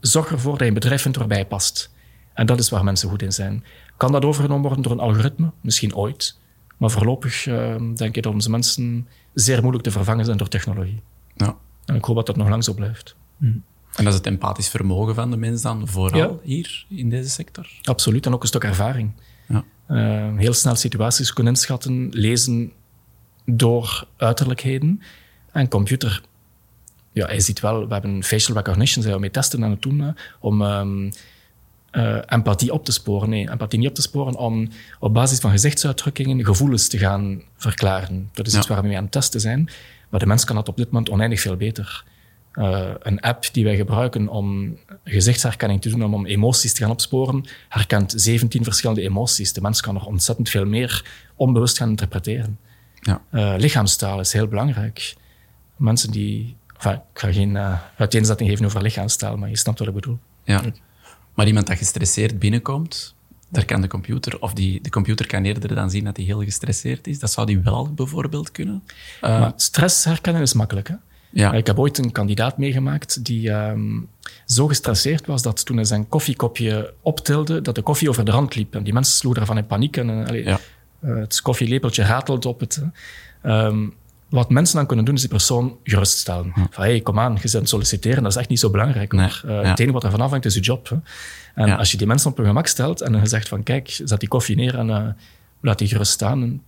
[0.00, 1.90] zorg ervoor dat je een bedrijf vindt waarbij je past.
[2.34, 3.64] En dat is waar mensen goed in zijn.
[3.96, 5.50] Kan dat overgenomen worden door een algoritme?
[5.60, 6.38] Misschien ooit.
[6.76, 9.08] Maar voorlopig eh, denk ik dat onze mensen
[9.44, 11.00] zeer moeilijk te vervangen zijn door technologie.
[11.34, 11.56] Ja.
[11.84, 13.16] En ik hoop dat dat nog lang zo blijft.
[13.40, 13.64] En
[14.04, 16.30] dat is het empathisch vermogen van de mens dan vooral Ja.
[16.42, 17.68] hier in deze sector?
[17.82, 18.26] Absoluut.
[18.26, 19.12] En ook een stuk ervaring.
[19.48, 19.64] Ja.
[19.86, 22.72] Eh, heel snel situaties kunnen inschatten, lezen
[23.44, 25.02] door uiterlijkheden.
[25.52, 26.22] En computer,
[27.12, 30.00] ja, je ziet wel, we hebben facial recognition, zijn we mee testen aan het doen,
[30.00, 31.10] hè, om ehm,
[31.90, 33.28] eh, empathie op te sporen.
[33.28, 34.68] Nee, empathie niet op te sporen, om
[34.98, 38.30] op basis van gezichtsuitdrukkingen gevoelens te gaan verklaren.
[38.32, 38.58] Dat is Ja.
[38.58, 39.68] iets waar we mee aan het testen zijn.
[40.08, 42.04] Maar de mens kan dat op dit moment oneindig veel beter.
[42.52, 46.90] Eh, een app die wij gebruiken om gezichtsherkenning te doen, om, om emoties te gaan
[46.90, 49.52] opsporen, herkent 17 verschillende emoties.
[49.52, 52.58] De mens kan nog ontzettend veel meer onbewust gaan interpreteren.
[53.00, 53.22] Ja.
[53.30, 55.14] Eh, lichaamstaal is heel belangrijk.
[55.76, 56.56] Mensen die...
[56.76, 57.58] Enfin, ik ga geen
[57.96, 60.18] uiteenzetting geven over lichaamstaal, maar je snapt wat ik bedoel.
[60.44, 60.62] Ja.
[61.36, 63.14] Maar iemand dat gestresseerd binnenkomt,
[63.50, 66.42] daar kan de computer, of die, de computer kan eerder dan zien dat hij heel
[66.42, 67.18] gestresseerd is.
[67.18, 68.82] Dat zou die wel bijvoorbeeld kunnen.
[69.20, 70.88] Eh, Maar stress herkennen is makkelijk.
[70.88, 70.94] Hè?
[71.30, 71.52] ja.
[71.52, 74.00] Ik heb ooit een kandidaat meegemaakt die ehm,
[74.46, 78.54] zo gestresseerd was dat toen hij zijn koffiekopje optilde, dat de koffie over de rand
[78.54, 78.74] liep.
[78.74, 79.96] En die mensen sloegen daarvan in paniek.
[79.96, 80.58] En, eh, allee, Ja.
[81.00, 82.82] eh, het koffielepeltje ratelt op het.
[84.28, 86.52] Wat mensen dan kunnen doen, is die persoon geruststellen.
[86.70, 89.12] Van, hey, kom aan, je bent solliciteren, dat is echt niet zo belangrijk.
[89.12, 89.26] Nee.
[89.26, 89.62] Eh, ja.
[89.62, 90.88] Het enige wat ervan afhangt, is je job.
[90.88, 90.96] Hè.
[91.54, 91.74] En Ja.
[91.76, 94.28] als je die mensen op hun gemak stelt en je zegt van, kijk, zet die
[94.28, 95.06] koffie neer en eh,
[95.60, 96.42] laat die gerust staan.
[96.42, 96.62] En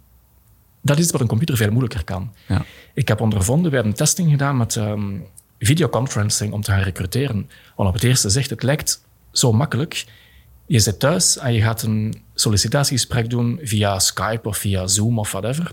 [0.83, 2.33] dat is wat een computer veel moeilijker kan.
[2.47, 2.65] Ja.
[2.95, 5.17] Ik heb ondervonden, we hebben een testing gedaan met ehm,
[5.59, 7.51] videoconferencing om te gaan recruteren.
[7.77, 10.07] Want op het eerste zicht, het lijkt zo makkelijk.
[10.67, 15.31] Je zit thuis en je gaat een sollicitatiegesprek doen via Skype of via Zoom of
[15.33, 15.73] whatever.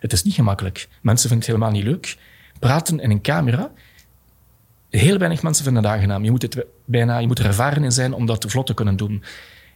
[0.00, 0.88] Het is niet gemakkelijk.
[1.00, 2.16] Mensen vinden het helemaal niet leuk.
[2.58, 3.72] Praten in een camera,
[4.90, 6.24] heel weinig mensen vinden het aangenaam.
[6.24, 8.96] Je moet, het bijna, je moet er ervaren in zijn om dat vlot te kunnen
[8.96, 9.22] doen.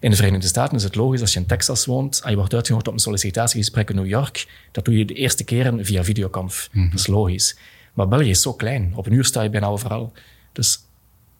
[0.01, 2.55] In de Verenigde Staten is het logisch als je in Texas woont en je wordt
[2.55, 4.47] uitgenodigd op een sollicitatiegesprek in New York.
[4.73, 6.69] Dat doe je de eerste keren via videoconf.
[6.73, 7.57] Dat is logisch.
[7.93, 8.93] Maar België is zo klein.
[8.95, 10.13] Op een uur sta je bijna overal.
[10.53, 10.79] Dus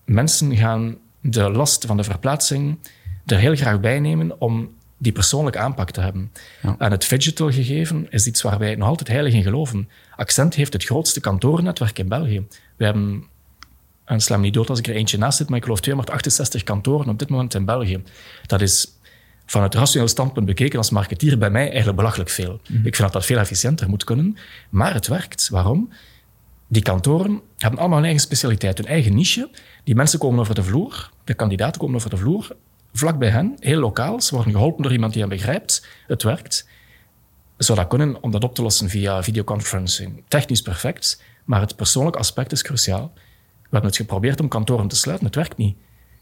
[0.05, 2.79] mensen gaan de last van de verplaatsing
[3.27, 4.71] er heel graag bij nemen om
[5.03, 6.33] die persoonlijke aanpak te hebben.
[6.63, 6.75] Ja.
[6.79, 9.89] En het digital gegeven is iets waar wij nog altijd heilig in geloven.
[10.17, 12.47] Accent heeft het grootste kantorennetwerk in België.
[12.77, 13.25] We hebben,
[14.05, 16.63] en sla me niet dood als ik er eentje naast zit, maar ik geloof 268
[16.63, 18.03] kantoren op dit moment in België.
[18.47, 18.93] Dat is
[19.47, 22.61] van het rationeel standpunt bekeken als marketeer bij mij eigenlijk belachelijk veel.
[22.63, 24.37] Ik vind dat dat veel efficiënter moet kunnen,
[24.71, 25.49] maar het werkt.
[25.49, 25.93] Waarom?
[26.69, 29.51] Die kantoren hebben allemaal een eigen specialiteit, hun eigen niche.
[29.85, 32.57] Die mensen komen over de vloer, de kandidaten komen over de vloer,
[32.93, 34.21] vlak bij hen, heel lokaal.
[34.21, 35.87] Ze worden geholpen door iemand die hen begrijpt.
[36.07, 36.69] Het werkt.
[37.57, 40.23] Zou dat kunnen om dat op te lossen via videoconferencing?
[40.29, 43.13] Technisch perfect, maar het persoonlijk aspect is cruciaal.
[43.15, 45.77] We hebben het geprobeerd om kantoren te sluiten, het werkt niet.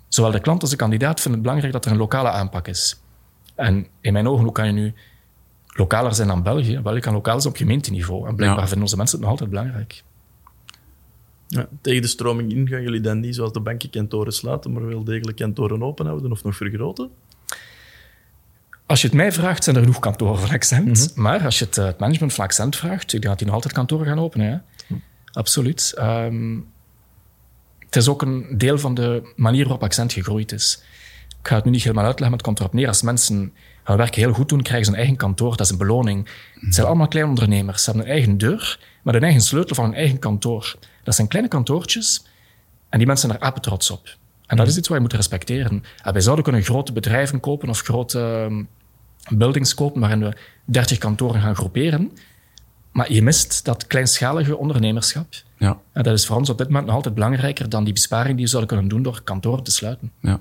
[0.09, 3.01] Zowel de klant als de kandidaat vinden het belangrijk dat er een lokale aanpak is.
[3.55, 4.95] En in mijn ogen, hoe kan je nu
[5.67, 6.81] lokaler zijn dan België?
[6.81, 8.29] Wel, je kan lokaal zijn op gemeenteniveau.
[8.29, 8.65] En blijkbaar Ja.
[8.67, 10.03] vinden onze mensen het nog altijd belangrijk.
[11.53, 14.87] Ja, tegen de stroming in gaan jullie dan niet zoals de banken kantoren sluiten, maar
[14.87, 17.11] wel degelijk kantoren open houden of nog vergroten?
[18.87, 21.13] Als je het mij vraagt, zijn er genoeg kantoren van Accent.
[21.15, 23.55] Maar als je het, eh, het management van Accent vraagt, ik denk dat die nog
[23.55, 24.47] altijd kantoren gaan openen.
[24.47, 24.97] Hè?
[25.33, 25.93] Absoluut.
[25.97, 26.59] Ehm,
[27.79, 30.83] het is ook een deel van de manier waarop Accent gegroeid is.
[31.41, 32.89] Ik ga het nu niet helemaal uitleggen, maar het komt erop neer.
[32.89, 33.53] Als mensen
[33.85, 35.51] hun werk heel goed doen, krijgen ze een eigen kantoor.
[35.51, 36.29] Dat is een beloning.
[36.55, 37.85] Het zijn allemaal kleine ondernemers.
[37.85, 40.75] Ze hebben een eigen deur, met een eigen sleutel van een eigen kantoor.
[41.03, 42.25] Dat zijn kleine kantoortjes
[42.89, 44.19] en die mensen zijn er apen trots op.
[44.47, 45.85] En dat is iets wat je moet respecteren.
[46.03, 48.65] En wij zouden kunnen grote bedrijven kopen of grote ehm,
[49.39, 52.13] buildings kopen waarin we 30 kantoren gaan groeperen.
[52.93, 55.35] Maar je mist dat kleinschalige ondernemerschap.
[55.57, 55.79] Ja.
[55.93, 58.45] En dat is voor ons op dit moment nog altijd belangrijker dan die besparing die
[58.45, 60.13] we zouden kunnen doen door kantoren te sluiten.
[60.21, 60.41] Ja.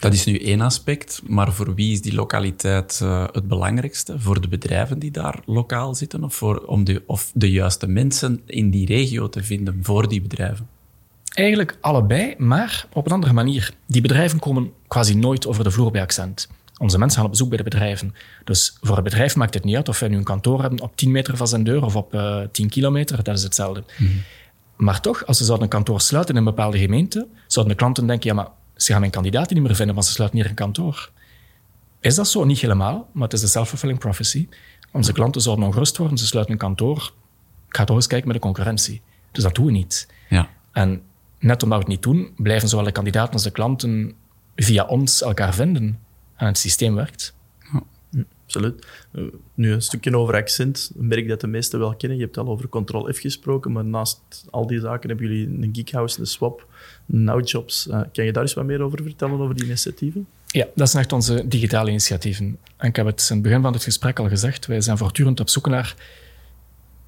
[0.00, 4.18] Dat is nu één aspect, maar voor wie is die lokaliteit uh, het belangrijkste?
[4.18, 8.40] Voor de bedrijven die daar lokaal zitten of, voor, om de, of de juiste mensen
[8.46, 10.68] in die regio te vinden voor die bedrijven?
[11.34, 13.74] Eigenlijk allebei, maar op een andere manier.
[13.86, 16.48] Die bedrijven komen quasi nooit over de vloer bij accent.
[16.78, 18.14] Onze mensen gaan op bezoek bij de bedrijven.
[18.44, 20.96] Dus voor het bedrijf maakt het niet uit of wij nu een kantoor hebben op
[20.96, 23.84] 10 meter van zijn deur of op uh, 10 kilometer, dat is hetzelfde.
[23.98, 24.22] Mm -hmm.
[24.76, 28.06] Maar toch, als ze zouden een kantoor sluiten in een bepaalde gemeente, zouden de klanten
[28.06, 28.48] denken, ja, maar
[28.82, 31.10] ze gaan mijn kandidaten niet meer vinden, want ze sluiten hier een kantoor.
[32.00, 32.44] Is dat zo?
[32.44, 34.48] Niet helemaal, maar het is de self-fulfilling prophecy.
[34.92, 37.12] Onze klanten zouden ongerust worden, ze sluiten een kantoor.
[37.68, 39.02] Ik ga toch eens kijken met de concurrentie.
[39.32, 40.08] Dus dat doen we niet.
[40.28, 40.48] Ja.
[40.72, 41.02] En
[41.38, 44.14] net omdat we het niet doen, blijven zowel de kandidaten als de klanten
[44.56, 45.98] via ons elkaar vinden.
[46.36, 47.34] En het systeem werkt.
[48.44, 48.86] Absoluut.
[49.12, 50.92] Uh, nu een stukje over accent.
[50.98, 52.18] Een merk dat de meesten wel kennen.
[52.18, 55.74] Je hebt al over Control F gesproken, maar naast al die zaken hebben jullie een
[55.74, 56.66] Geekhouse, een Swap,
[57.12, 57.86] Nowjobs.
[57.86, 60.26] Uh, kan je daar eens wat meer over vertellen, over die initiatieven?
[60.46, 62.58] Ja, dat zijn echt onze digitale initiatieven.
[62.76, 64.66] En ik heb het in het begin van het gesprek al gezegd.
[64.66, 65.94] Wij zijn voortdurend op zoek naar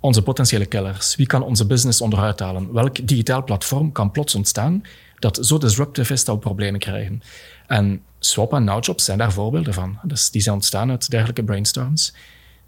[0.00, 1.16] onze potentiële killers.
[1.16, 2.72] Wie kan onze business onderuit halen?
[2.72, 4.82] Welk digitaal platform kan plots ontstaan
[5.18, 7.22] dat zo disruptive is dat we problemen krijgen?
[7.66, 9.98] En Swap en Nowjobs zijn daar voorbeelden van.
[10.02, 12.14] Dus die zijn ontstaan uit dergelijke brainstorms.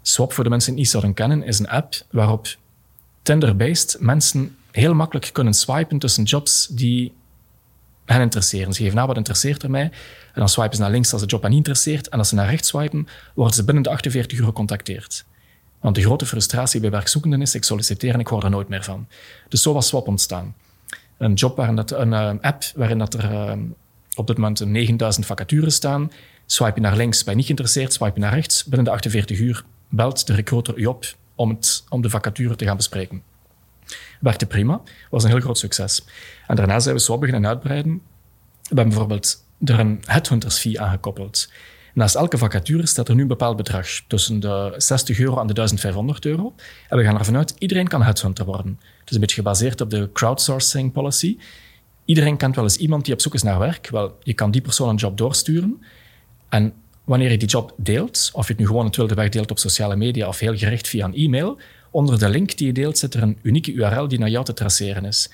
[0.01, 2.47] Swap, voor de mensen die het niet zouden kennen, is een app waarop
[3.21, 7.13] Tinder-based mensen heel makkelijk kunnen swipen tussen jobs die
[8.05, 8.73] hen interesseren.
[8.73, 9.83] Ze geven aan wat interesseert er mij.
[9.83, 9.91] En
[10.33, 12.09] dan swipen ze naar links als de job hen niet interesseert.
[12.09, 15.25] En als ze naar rechts swipen, worden ze binnen de 48 uur gecontacteerd.
[15.79, 18.83] Want de grote frustratie bij werkzoekenden is, ik solliciteer en ik hoor er nooit meer
[18.83, 19.07] van.
[19.49, 20.55] Dus zo was Swap ontstaan.
[21.17, 23.53] Een job waarin dat, een uh, app waarin dat er uh,
[24.15, 26.11] op dit moment 9000 vacatures staan.
[26.45, 28.63] Swipe je naar links, je niet geïnteresseerd, swipe je naar rechts.
[28.63, 32.65] Binnen de 48 uur belt de recruiter u op om, het, om de vacature te
[32.65, 33.23] gaan bespreken.
[34.19, 36.05] Werkte prima, was een heel groot succes.
[36.47, 37.91] En daarna zijn we Swap beginnen uitbreiden.
[37.93, 38.01] We
[38.65, 41.49] hebben bijvoorbeeld er een headhunters fee aangekoppeld.
[41.93, 45.53] Naast elke vacature staat er nu een bepaald bedrag, tussen de 60 euro en de
[45.53, 46.53] 1500 euro.
[46.89, 48.79] En we gaan ervan uit, iedereen kan headhunter worden.
[48.99, 51.37] Het is een beetje gebaseerd op de crowdsourcing policy.
[52.05, 53.89] Iedereen kent wel eens iemand die op zoek is naar werk.
[53.89, 55.83] Wel, je kan die persoon een job doorsturen.
[56.49, 59.51] En wanneer je die job deelt, of je het nu gewoon het wilde weg deelt
[59.51, 61.59] op sociale media of heel gericht via een e-mail,
[61.95, 64.53] onder de link die je deelt zit er een unieke URL die naar jou te
[64.53, 65.29] traceren is.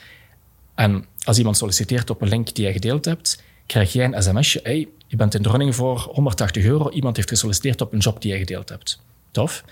[0.76, 4.60] En als iemand solliciteert op een link die jij gedeeld hebt, krijg jij een sms'je.
[4.64, 6.90] Hey, je bent in de running voor 180 euro.
[6.90, 9.02] Iemand heeft gesolliciteerd op een job die jij gedeeld hebt.
[9.32, 9.64] Tof.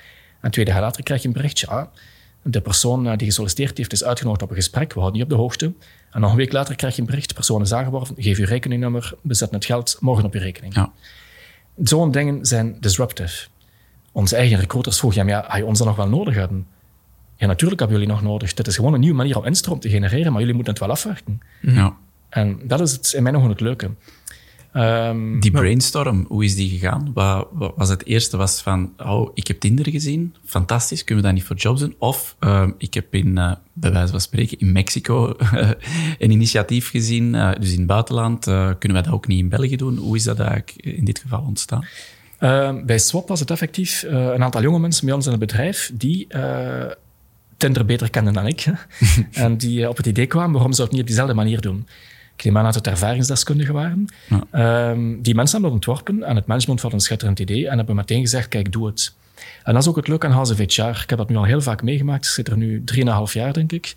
[0.41, 1.67] En twee dagen later krijg je een berichtje.
[1.67, 1.85] Ah,
[2.41, 4.93] de persoon die gesolliciteerd heeft is uitgenodigd op een gesprek.
[4.93, 5.73] We houden niet op de hoogte.
[6.11, 7.27] En nog een week later krijg je een bericht.
[7.27, 8.15] De persoon is aangeworven.
[8.17, 9.13] Geef je rekeningnummer.
[9.21, 10.75] We zetten het geld morgen op je rekening.
[10.75, 10.91] Ja.
[11.83, 13.47] Zo'n dingen zijn disruptive.
[14.11, 16.67] Onze eigen recruiters vroegen hem, ja, ga je ons dan nog wel nodig hebben?
[17.39, 18.53] Ja, natuurlijk hebben jullie nog nodig.
[18.53, 20.91] Dit is gewoon een nieuwe manier om instroom te genereren, maar jullie moeten het wel
[20.91, 21.41] afwerken.
[21.61, 21.97] Ja.
[22.29, 23.91] En dat is het, in mijn ogen het leuke.
[24.73, 27.11] Um, die brainstorm, hoe is die gegaan?
[27.13, 31.29] Wat, wat, was het eerste was van, oh, ik heb Tinder gezien, fantastisch, kunnen we
[31.29, 31.95] dat niet voor jobs doen?
[31.97, 35.35] Of uh, ik heb in, uh, bij wijze van spreken, in Mexico
[36.19, 39.75] een initiatief gezien, uh, dus in het buitenland, kunnen we dat ook niet in België
[39.75, 39.97] doen?
[39.97, 41.85] Hoe is dat eigenlijk in dit geval ontstaan?
[42.39, 45.91] Ehm, bij Swap was het effectief een aantal jonge mensen bij ons in het bedrijf
[45.93, 46.27] die
[47.59, 48.65] Tinder beter kenden dan ik.
[49.31, 51.87] en die op het idee kwamen, waarom zou het niet op diezelfde manier doen?
[52.35, 54.05] Ik neem aan dat het ervaringsdeskundigen waren.
[54.29, 54.89] Ja.
[54.89, 57.95] Um, die mensen hebben dat ontworpen en het management had een schitterend idee en hebben
[57.95, 59.13] meteen gezegd, kijk, doe het.
[59.63, 61.01] En dat is ook het leuke aan House of HR.
[61.01, 62.25] Ik heb dat nu al heel vaak meegemaakt.
[62.25, 63.93] Ik zit er nu 3,5 jaar, denk ik.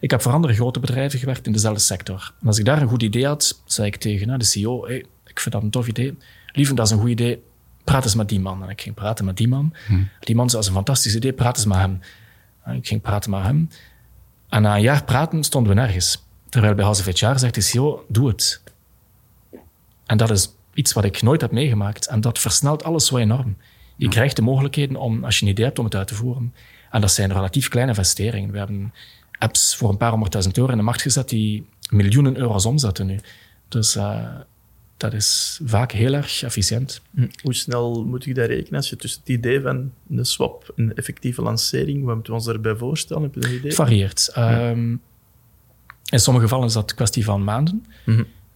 [0.00, 2.32] Ik heb voor andere grote bedrijven gewerkt in dezelfde sector.
[2.40, 5.40] En als ik daar een goed idee had, zei ik tegen de CEO, hey, ik
[5.40, 6.16] vind dat een tof idee.
[6.52, 7.42] Lieve, dat is een goed idee.
[7.84, 8.62] Praat eens met die man.
[8.62, 9.74] En ik ging praten met die man.
[9.86, 9.94] Hm.
[10.20, 12.00] Die man zei, dat is een fantastisch idee, praat eens met hem.
[12.64, 13.68] En ik ging praten met hem.
[14.48, 16.24] En na een jaar praten stonden we nergens.
[16.48, 18.62] Terwijl bij HR zegt de CEO, doe het.
[20.06, 22.06] En dat is iets wat ik nooit heb meegemaakt.
[22.06, 23.56] En dat versnelt alles zo enorm.
[23.96, 26.54] Je krijgt de mogelijkheden om, als je een idee hebt, om het uit te voeren.
[26.90, 28.50] En dat zijn relatief kleine investeringen.
[28.50, 28.94] We hebben
[29.38, 33.20] apps voor een paar honderdduizend euro in de markt gezet die miljoenen euro's omzetten nu.
[33.68, 34.26] Dus uh,
[35.10, 37.00] dat is vaak heel erg efficiënt.
[37.14, 37.26] Hm.
[37.42, 40.84] Hoe snel moet ik dat rekenen als je tussen het idee van een swap en
[40.84, 43.22] een effectieve lancering, wat moeten we ons daarbij voorstellen?
[43.22, 43.66] Heb je een idee?
[43.66, 44.30] Het varieert.
[44.34, 44.96] Ehm,
[46.04, 47.84] in sommige gevallen is dat een kwestie van maanden.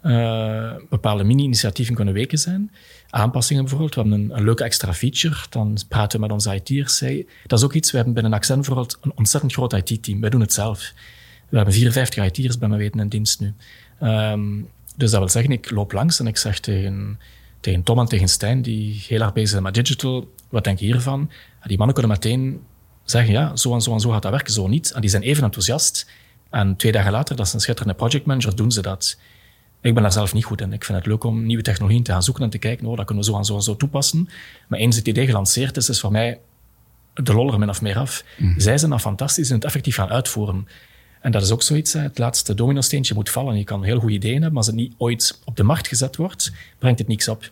[0.01, 2.71] Eh, bepaalde mini-initiatieven kunnen weken zijn.
[3.11, 3.95] Aanpassingen bijvoorbeeld.
[3.95, 5.37] We hebben een, een leuke extra feature.
[5.49, 6.99] Dan praten we met onze IT'ers.
[7.47, 7.91] Dat is ook iets.
[7.91, 10.21] We hebben binnen Accent bijvoorbeeld een ontzettend groot IT-team.
[10.21, 10.93] Wij doen het zelf.
[11.49, 13.55] We hebben 54 IT'ers bij mijn weten in dienst nu.
[14.01, 14.61] Ehm,
[14.99, 17.19] dus dat wil zeggen, ik loop langs en ik zeg tegen,
[17.61, 20.85] tegen Tom en tegen Stijn, die heel erg bezig zijn met digital, wat denk je
[20.85, 21.21] hiervan?
[21.61, 22.61] En die mannen kunnen meteen
[23.05, 24.91] zeggen, ja, zo en zo en zo gaat dat werken, zo niet.
[24.91, 26.11] En die zijn even enthousiast.
[26.51, 29.19] En twee dagen later, dat is een schitterende projectmanager, doen ze dat.
[29.81, 30.73] Ik ben daar zelf niet goed in.
[30.73, 33.07] Ik vind het leuk om nieuwe technologieën te gaan zoeken en te kijken, oh, dat
[33.07, 34.29] kunnen we zo en zo en zo toepassen.
[34.69, 36.41] Maar eens het idee gelanceerd is, is voor mij
[37.15, 38.25] de lol er min of meer af.
[38.57, 40.69] Zij zijn dan fantastisch en het effectief gaan uitvoeren.
[41.21, 43.59] En dat is ook zoiets, het laatste domino-steentje moet vallen.
[43.59, 46.17] Je kan heel goede ideeën hebben, maar als het niet ooit op de markt gezet
[46.17, 47.51] wordt, brengt het niks op.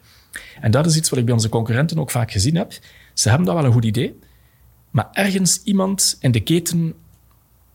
[0.61, 2.73] En dat is iets wat ik bij onze concurrenten ook vaak gezien heb.
[3.15, 4.19] Ze hebben dat wel een goed idee,
[4.91, 6.95] maar ergens iemand in de keten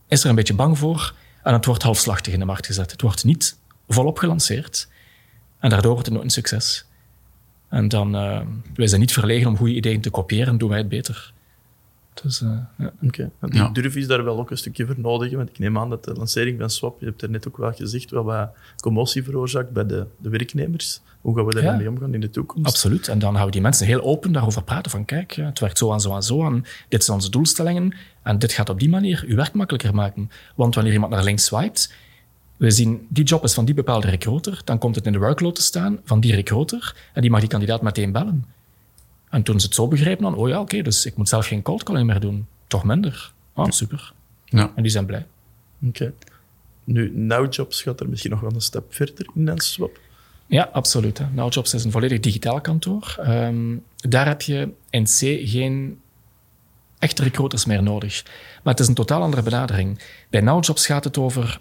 [0.08, 2.92] is er een beetje bang voor en het wordt halfslachtig in de markt gezet.
[2.92, 4.88] Het wordt niet volop gelanceerd
[5.60, 6.86] en daardoor wordt het nooit een succes.
[7.70, 8.42] En dan, eh
[8.76, 11.34] wij zijn niet verlegen om goede ideeën te kopiëren, doen wij het beter.
[12.22, 12.92] Dus, eh, ja.
[13.02, 13.30] Oké.
[13.40, 13.70] Want die Ja.
[13.70, 15.32] durf is daar wel ook een stukje voor nodig.
[15.34, 17.74] Want ik neem aan dat de lancering van Swap, je hebt er net ook wel
[17.74, 18.50] gezegd, wel wat
[18.82, 21.02] commotie veroorzaakt bij de, de werknemers.
[21.22, 21.76] Hoe gaan we daar Ja.
[21.76, 22.68] mee omgaan in de toekomst?
[22.68, 23.08] Absoluut.
[23.08, 24.92] En dan houden die mensen heel open daarover praten.
[24.92, 26.46] Van kijk, ja, het werkt zo en zo en zo.
[26.46, 27.96] En dit zijn onze doelstellingen.
[28.24, 30.30] En dit gaat op die manier uw werk makkelijker maken.
[30.56, 31.94] Want wanneer iemand naar links swipet,
[32.58, 35.56] we zien die job is van die bepaalde recruiter, dan komt het in de workload
[35.56, 38.46] te staan van die recruiter en die mag die kandidaat meteen bellen.
[39.32, 41.62] En toen ze het zo begrepen, dan, oh ja, oké, dus ik moet zelf geen
[41.62, 42.48] cold calling meer doen.
[42.68, 43.34] Toch minder.
[43.54, 44.14] Ah, super.
[44.46, 44.72] Ja.
[44.76, 45.26] En die zijn blij.
[45.88, 46.14] Oké.
[46.84, 50.00] Nu, NowJobs gaat er misschien nog wel een stap verder in dan Swap.
[50.46, 51.18] Ja, absoluut.
[51.18, 51.26] Hè.
[51.34, 53.16] NowJobs is een volledig digitaal kantoor.
[53.20, 55.18] Ehm, daar heb je in C
[55.50, 56.00] geen
[57.00, 58.24] echte recruiters meer nodig.
[58.64, 60.00] Maar het is een totaal andere benadering.
[60.30, 61.60] Bij NowJobs gaat het over,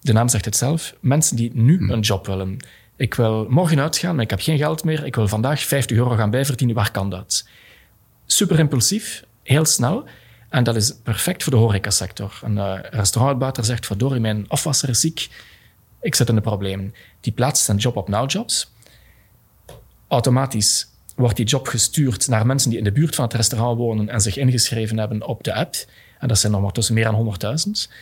[0.00, 2.56] de naam zegt het zelf, mensen die nu een job willen.
[2.96, 5.04] Ik wil morgen uitgaan, maar ik heb geen geld meer.
[5.04, 6.76] Ik wil vandaag 50 euro gaan bijverdienen.
[6.76, 7.48] Waar kan dat?
[8.26, 10.04] Super impulsief, heel snel.
[10.48, 12.40] En dat is perfect voor de horecasector.
[12.42, 15.28] Een uh, restaurantuitbater zegt, verdorie, mijn afwasser is ziek.
[16.00, 16.94] Ik zit in de problemen.
[17.20, 18.72] Die plaatst zijn job op NowJobs.
[20.08, 24.08] Automatisch wordt die job gestuurd naar mensen die in de buurt van het restaurant wonen
[24.08, 25.74] en zich ingeschreven hebben op de app.
[26.18, 27.36] En dat zijn nog maar tussen meer dan
[27.86, 27.92] 100.000.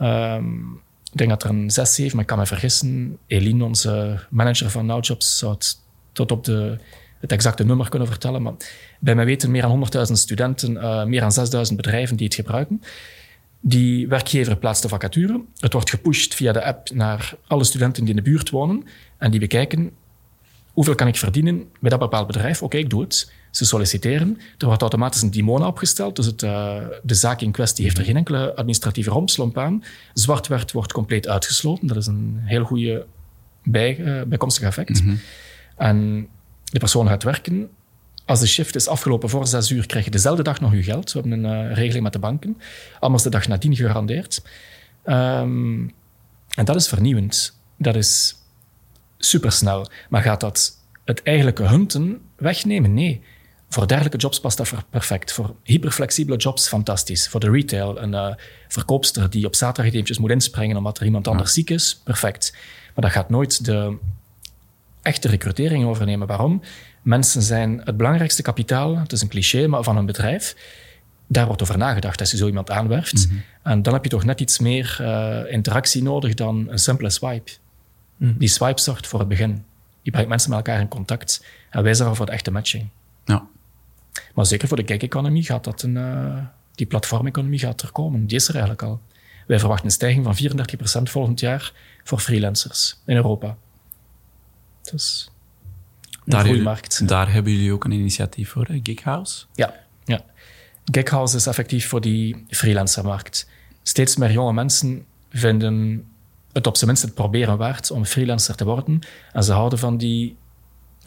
[0.00, 0.80] Um,
[1.16, 3.18] ik denk dat er een 6, 7, maar ik kan me vergissen.
[3.26, 5.78] Eline, onze manager van NowJobs, zou het
[6.12, 6.78] tot op de,
[7.20, 8.42] het exacte nummer kunnen vertellen.
[8.42, 8.54] Maar
[9.00, 12.82] bij mij weten meer dan 100.000 studenten, uh, meer dan 6.000 bedrijven die het gebruiken.
[13.60, 15.44] Die werkgever plaatst de vacature.
[15.58, 18.84] Het wordt gepusht via de app naar alle studenten die in de buurt wonen.
[19.18, 19.90] En die bekijken
[20.72, 22.62] hoeveel kan ik verdienen bij dat bepaald bedrijf.
[22.62, 23.32] Oké, ik doe het.
[23.56, 24.38] Ze solliciteren.
[24.58, 26.16] Er wordt automatisch een dimona opgesteld.
[26.16, 29.84] Dus het, uh, de zaak in kwestie heeft er geen enkele administratieve rompslomp aan.
[30.14, 31.86] Zwartwerk wordt compleet uitgesloten.
[31.86, 33.06] Dat is een heel goede
[33.62, 35.02] bij, uh, bijkomstig effect.
[35.02, 35.20] Mm -hmm.
[35.76, 36.28] En
[36.64, 37.68] de persoon gaat werken.
[38.24, 41.12] Als de shift is afgelopen voor zes uur, krijg je dezelfde dag nog je geld.
[41.12, 42.60] We hebben een uh, regeling met de banken.
[43.00, 44.42] Anders de dag nadien gegarandeerd.
[45.04, 45.92] Um,
[46.54, 47.58] en dat is vernieuwend.
[47.78, 48.36] Dat is
[49.18, 49.90] supersnel.
[50.08, 52.94] Maar gaat dat het eigenlijke hunten wegnemen?
[52.94, 53.22] Nee.
[53.68, 55.32] Voor dergelijke jobs past dat perfect.
[55.32, 57.28] Voor hyperflexibele jobs, fantastisch.
[57.28, 58.34] Voor de retail, een uh,
[58.68, 61.54] verkoopster die op zaterdag eventjes moet inspringen omdat er iemand anders ja.
[61.54, 62.52] ziek is, perfect.
[62.94, 63.96] Maar dat gaat nooit de
[65.02, 66.26] echte recrutering overnemen.
[66.26, 66.62] Waarom?
[67.02, 70.56] Mensen zijn het belangrijkste kapitaal, het is een cliché, maar van een bedrijf.
[71.26, 73.26] Daar wordt over nagedacht als je zo iemand aanwerft.
[73.26, 73.42] Mm -hmm.
[73.62, 77.52] En dan heb je toch net iets meer uh, interactie nodig dan een simpele swipe.
[78.16, 78.34] Mm.
[78.38, 79.64] Die swipe zorgt voor het begin.
[80.02, 81.44] Die brengt mensen met elkaar in contact.
[81.70, 82.88] En wij zorgen voor de echte matching.
[84.34, 86.38] Maar zeker voor de gig economy gaat dat een, uh,
[86.74, 88.26] die platformeconomie gaat er komen.
[88.26, 89.00] Die is er eigenlijk al.
[89.46, 91.72] Wij verwachten een stijging van 34% volgend jaar
[92.04, 93.56] voor freelancers in Europa.
[94.82, 95.30] Dus
[96.24, 97.08] daar, markt.
[97.08, 98.80] daar hebben jullie ook een initiatief voor, hè?
[98.82, 99.44] Gighouse?
[99.54, 99.74] Ja,
[100.04, 100.24] ja.
[100.84, 103.48] Gighouse is effectief voor die freelancermarkt.
[103.82, 106.04] Steeds meer jonge mensen vinden
[106.52, 109.00] het op zijn minst het proberen waard om freelancer te worden.
[109.32, 110.36] En ze houden van die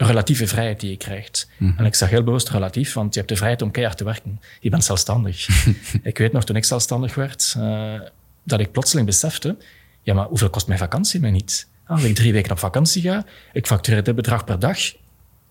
[0.06, 1.48] relatieve vrijheid die je krijgt.
[1.56, 1.78] Mm -hmm.
[1.78, 4.40] En ik zeg heel bewust relatief, want je hebt de vrijheid om keihard te werken.
[4.60, 5.48] Je bent zelfstandig.
[6.02, 8.00] ik weet nog, toen ik zelfstandig werd, uh,
[8.42, 9.56] dat ik plotseling besefte,
[10.02, 11.68] ja, maar hoeveel kost mijn vakantie mij niet?
[11.86, 14.78] Als ik drie weken op vakantie ga, ik factureer dit bedrag per dag.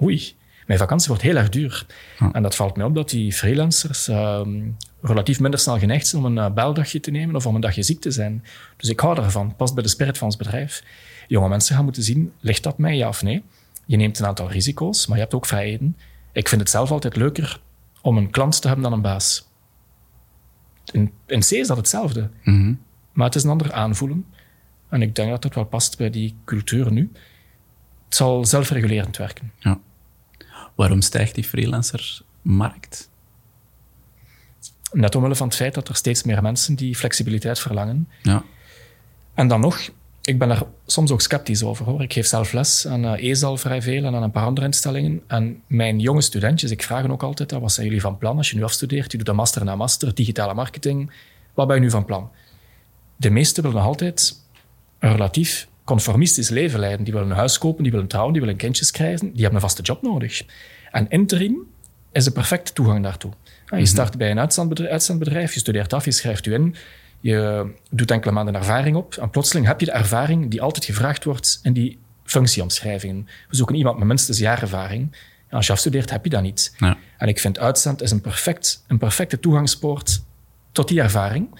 [0.01, 0.35] Oei,
[0.65, 1.85] mijn vakantie wordt heel erg duur.
[2.19, 2.31] Ja.
[2.31, 4.41] En dat valt mij op dat die freelancers uh,
[5.01, 7.83] relatief minder snel geneigd zijn om een uh, beldagje te nemen of om een dagje
[7.83, 8.43] ziek te zijn.
[8.77, 9.55] Dus ik hou daarvan.
[9.55, 10.83] Past bij de spirit van ons bedrijf.
[11.27, 13.43] Jonge mensen gaan moeten zien, ligt dat mij ja of nee?
[13.89, 15.97] Je neemt een aantal risico's, maar je hebt ook vrijheden.
[16.31, 17.61] Ik vind het zelf altijd leuker
[18.01, 19.49] om een klant te hebben dan een baas.
[20.91, 22.29] In, in C is dat hetzelfde.
[22.43, 22.73] Mhm.
[23.13, 24.25] Maar het is een ander aanvoelen.
[24.89, 27.11] En ik denk dat dat wel past bij die cultuur nu.
[28.05, 29.51] Het zal zelfregulerend werken.
[29.59, 29.79] Ja.
[30.75, 33.09] Waarom stijgt die freelancermarkt?
[34.91, 38.09] Net omwille van het feit dat er steeds meer mensen die flexibiliteit verlangen.
[38.21, 38.43] Ja.
[39.33, 39.89] En dan nog,
[40.29, 41.85] ik ben daar soms ook sceptisch over.
[41.85, 42.01] Hoor.
[42.01, 45.21] Ik geef zelf les aan uh, ESAL vrij veel en aan een paar andere instellingen.
[45.27, 48.49] En mijn jonge studentjes, ik vraag hen ook altijd, wat zijn jullie van plan als
[48.49, 49.11] je nu afstudeert?
[49.11, 51.11] Je doet een master na master, digitale marketing.
[51.53, 52.29] Wat ben je nu van plan?
[53.15, 54.41] De meesten willen nog altijd
[54.99, 57.03] een relatief conformistisch leven leiden.
[57.03, 59.31] Die willen een huis kopen, die willen trouwen, die willen kindjes krijgen.
[59.31, 60.43] Die hebben een vaste job nodig.
[60.91, 61.57] En interim
[62.11, 63.31] is de perfecte toegang daartoe.
[63.77, 66.75] Je start bij een uitzendbedrijf, je studeert af, je schrijft je in,
[67.19, 71.23] je doet enkele maanden ervaring op en plotseling heb je de ervaring die altijd gevraagd
[71.23, 73.27] wordt in die functieomschrijvingen.
[73.49, 75.15] We zoeken iemand met minstens jaarervaring.
[75.47, 76.75] En als je afstudeert, heb je dat niet.
[76.77, 76.97] Ja.
[77.17, 80.21] En ik vind uitzend is een, perfect, een perfecte toegangspoort
[80.71, 81.59] tot die ervaring.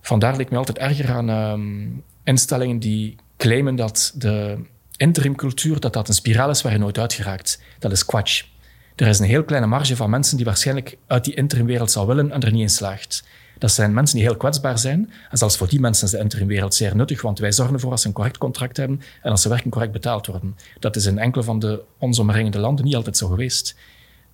[0.00, 4.58] Vandaar dat ik me altijd erger aan um, instellingen die claimen dat de
[4.96, 7.62] interimcultuur dat dat een spiraal is waar je nooit uit geraakt.
[7.78, 8.44] Dat is kwatsch.
[8.96, 12.32] Er is een heel kleine marge van mensen die waarschijnlijk uit die interimwereld zou willen
[12.32, 13.24] en er niet in slaagt.
[13.58, 15.12] Dat zijn mensen die heel kwetsbaar zijn.
[15.30, 18.00] En zelfs voor die mensen is de interimwereld zeer nuttig, want wij zorgen ervoor dat
[18.00, 20.56] ze een correct contract hebben en dat ze werken correct betaald worden.
[20.78, 23.76] Dat is in enkele van de ons omringende landen niet altijd zo geweest.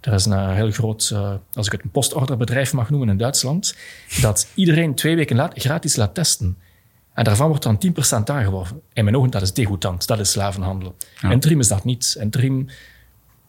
[0.01, 3.77] Er is een heel groot, uh, als ik het een postorderbedrijf mag noemen in Duitsland,
[4.21, 6.57] dat iedereen twee weken laat, gratis laat testen.
[7.15, 8.81] En daarvan wordt dan 10% aangeworven.
[8.93, 10.07] In mijn ogen, dat is degoutant.
[10.07, 10.97] Dat is slavenhandel.
[11.21, 11.31] Ja.
[11.31, 12.17] Interim is dat niet.
[12.21, 12.69] Interim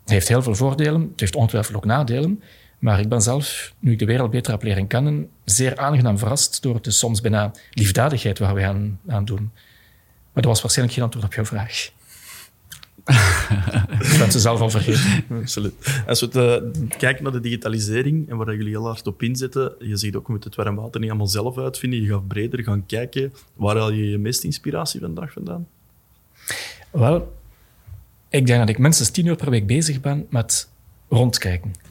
[0.05, 1.01] heeft heel veel voordelen.
[1.01, 2.41] Het heeft ongetwijfeld ook nadelen.
[2.85, 6.61] Maar ik ben zelf, nu ik de wereld beter heb leren kennen, zeer aangenaam verrast
[6.61, 9.51] door de soms bijna liefdadigheid waar we aan, aan doen.
[10.33, 11.89] Maar dat was waarschijnlijk geen antwoord op jouw vraag.
[14.11, 15.23] ik ben ze zelf al vergeten.
[15.41, 16.03] Absoluut.
[16.07, 19.97] Als we uh, kijken naar de digitalisering en waar jullie heel hard op inzetten, je
[19.97, 22.01] ziet ook, we moeten het warm water niet allemaal zelf uitvinden.
[22.01, 23.33] Je gaat breder gaan kijken.
[23.53, 25.67] Waar haal je je meeste inspiratie vandaag vandaan?
[26.91, 27.33] Wel,
[28.29, 30.69] ik denk dat ik minstens tien uur per week bezig ben met
[31.09, 31.84] rondkijken.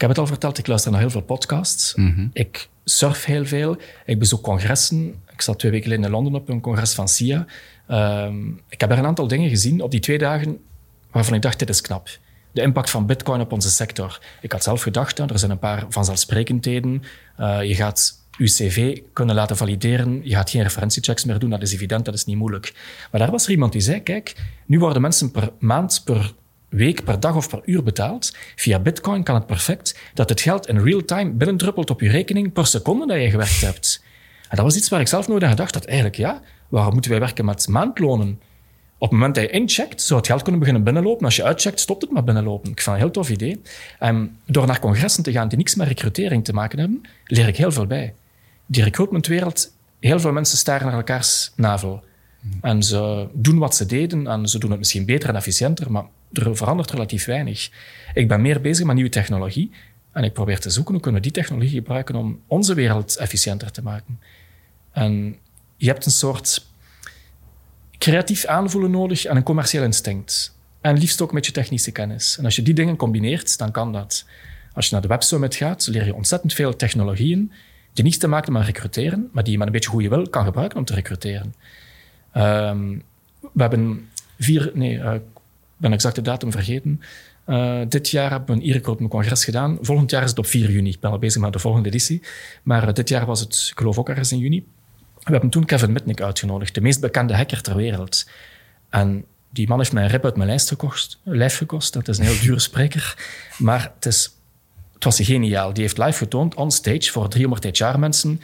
[0.00, 1.94] Ik heb het al verteld, ik luister naar heel veel podcasts.
[1.94, 2.30] Mm -hmm.
[2.32, 3.76] Ik surf heel veel.
[4.04, 5.14] Ik bezoek congressen.
[5.32, 7.46] Ik zat twee weken geleden in Londen op een congres van SIA.
[7.90, 10.58] Um, ik heb er een aantal dingen gezien op die twee dagen
[11.10, 12.08] waarvan ik dacht, dit is knap.
[12.52, 14.20] De impact van bitcoin op onze sector.
[14.40, 17.02] Ik had zelf gedacht, er zijn een paar vanzelfsprekendheden.
[17.40, 20.20] Uh, je gaat je cv kunnen laten valideren.
[20.24, 22.74] Je gaat geen referentiechecks meer doen, dat is evident, dat is niet moeilijk.
[23.10, 24.36] Maar daar was er iemand die zei, kijk,
[24.66, 26.34] nu worden mensen per maand, per
[26.70, 28.36] week, per dag of per uur betaald.
[28.56, 32.52] Via bitcoin kan het perfect dat het geld in real time binnendruppelt op je rekening
[32.52, 34.02] per seconde dat je gewerkt hebt.
[34.48, 35.84] En dat was iets waar ik zelf nooit aan gedacht had.
[35.84, 38.40] Eigenlijk, ja, waarom moeten wij werken met maandlonen?
[38.98, 41.24] Op het moment dat je incheckt, zou het geld kunnen beginnen binnenlopen.
[41.24, 42.70] Als je uitcheckt, stopt het maar binnenlopen.
[42.70, 43.60] Ik vind het een heel tof idee.
[44.00, 47.56] Um, door naar congressen te gaan die niks met recrutering te maken hebben, leer ik
[47.56, 48.14] heel veel bij.
[48.66, 52.02] Die recruitmentwereld, heel veel mensen staren naar elkaars navel.
[52.60, 56.04] En ze doen wat ze deden en ze doen het misschien beter en efficiënter, maar
[56.32, 57.70] er verandert relatief weinig.
[58.14, 59.70] Ik ben meer bezig met nieuwe technologie
[60.12, 63.70] en ik probeer te zoeken hoe kunnen we die technologie gebruiken om onze wereld efficiënter
[63.70, 64.20] te maken.
[64.92, 65.36] En
[65.76, 66.66] je hebt een soort
[67.98, 70.58] creatief aanvoelen nodig en een commercieel instinct.
[70.80, 72.38] En liefst ook een beetje technische kennis.
[72.38, 74.24] En als je die dingen combineert, dan kan dat.
[74.72, 77.52] Als je naar de Web Summit gaat, leer je ontzettend veel technologieën
[77.92, 80.44] die niets te maken met recruteren, maar die je met een beetje goede wil kan
[80.44, 81.54] gebruiken om te recruteren.
[82.36, 83.02] Um,
[83.52, 84.08] we hebben
[84.38, 85.22] vier, nee, ik
[85.80, 87.00] ben exact de datum vergeten.
[87.46, 89.78] Uh, dit jaar hebben we een e-recruitment congres gedaan.
[89.80, 90.90] Volgend jaar is het op 4 juni.
[90.90, 92.22] Ik ben al bezig met de volgende editie.
[92.62, 94.66] Maar uh, dit jaar was het, ik geloof ook ergens in juni.
[95.14, 98.28] We hebben toen Kevin Mitnick uitgenodigd, de meest bekende hacker ter wereld.
[98.88, 101.92] En die man heeft mij een rip uit mijn lijst gekost, lijf gekost.
[101.92, 103.16] Dat is een heel dure spreker.
[103.58, 104.36] Maar het, is,
[104.94, 105.72] het was geniaal.
[105.72, 108.40] Die heeft live getoond, on stage, voor 300 HR-mensen,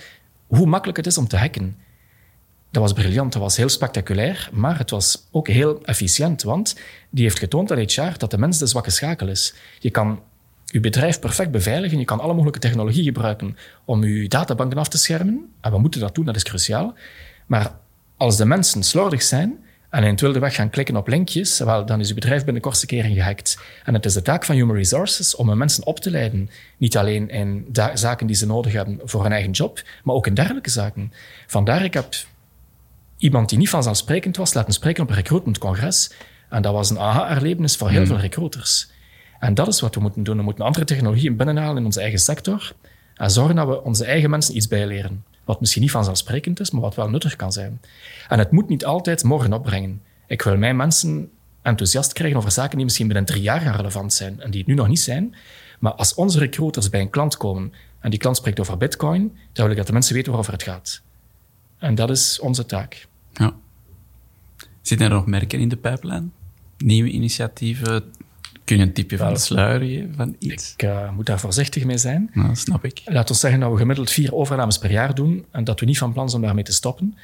[0.47, 1.77] hoe makkelijk het is om te hacken.
[2.77, 6.77] Dat was briljant, dat was heel spectaculair, maar het was ook heel efficiënt, want
[7.11, 9.55] die heeft getoond dat HR dat de mens de zwakke schakel is.
[9.79, 10.21] Je kan
[10.65, 14.99] je bedrijf perfect beveiligen, je kan alle mogelijke technologie gebruiken om je databanken af te
[14.99, 16.95] schermen, en we moeten dat doen, dat is cruciaal.
[17.47, 17.73] Maar
[18.17, 19.59] als de mensen slordig zijn
[19.91, 22.55] en in het wilde weg gaan klikken op linkjes, wel, dan is je bedrijf binnen
[22.55, 23.59] de kortste keren gehackt.
[23.85, 26.51] En het is de taak van Human Resources om mensen op te leiden.
[26.77, 30.35] Niet alleen in zaken die ze nodig hebben voor hun eigen job, maar ook in
[30.35, 31.13] dergelijke zaken.
[31.47, 32.15] Vandaar, ik heb
[33.17, 36.11] iemand die niet vanzelfsprekend was laten spreken op een recruitmentcongres.
[36.49, 38.07] En dat was een aha-erlevenis voor heel mm.
[38.07, 38.91] veel recruiters.
[39.39, 40.37] En dat is wat we moeten doen.
[40.37, 42.73] We moeten andere technologieën binnenhalen in onze eigen sector
[43.15, 45.25] en zorgen dat we onze eigen mensen iets bijleren.
[45.45, 47.81] Wat misschien niet vanzelfsprekend is, maar wat wel nuttig kan zijn.
[48.29, 50.03] En het moet niet altijd morgen opbrengen.
[50.27, 51.31] Ik wil mijn mensen
[51.63, 54.75] enthousiast krijgen over zaken die misschien binnen drie jaar gaan relevant zijn en die nu
[54.75, 55.35] nog niet zijn.
[55.79, 59.65] Maar als onze recruiters bij een klant komen en die klant spreekt over bitcoin, dan
[59.65, 61.03] wil ik dat de mensen weten waarover het gaat.
[61.79, 63.07] En dat is onze taak.
[63.33, 63.55] Ja.
[64.83, 66.33] Zitten er nog merken in de pijplijn?
[66.79, 68.05] Nieuwe initiatieven?
[68.65, 70.73] Kun je een tipje van de sluier geven van iets?
[70.77, 72.31] Ik uh, moet daar voorzichtig mee zijn.
[72.33, 73.03] Nou, dat snap ik.
[73.05, 75.99] Laat ons zeggen dat we gemiddeld vier overnames per jaar doen en dat we niet
[75.99, 77.17] van plan zijn om daarmee te stoppen.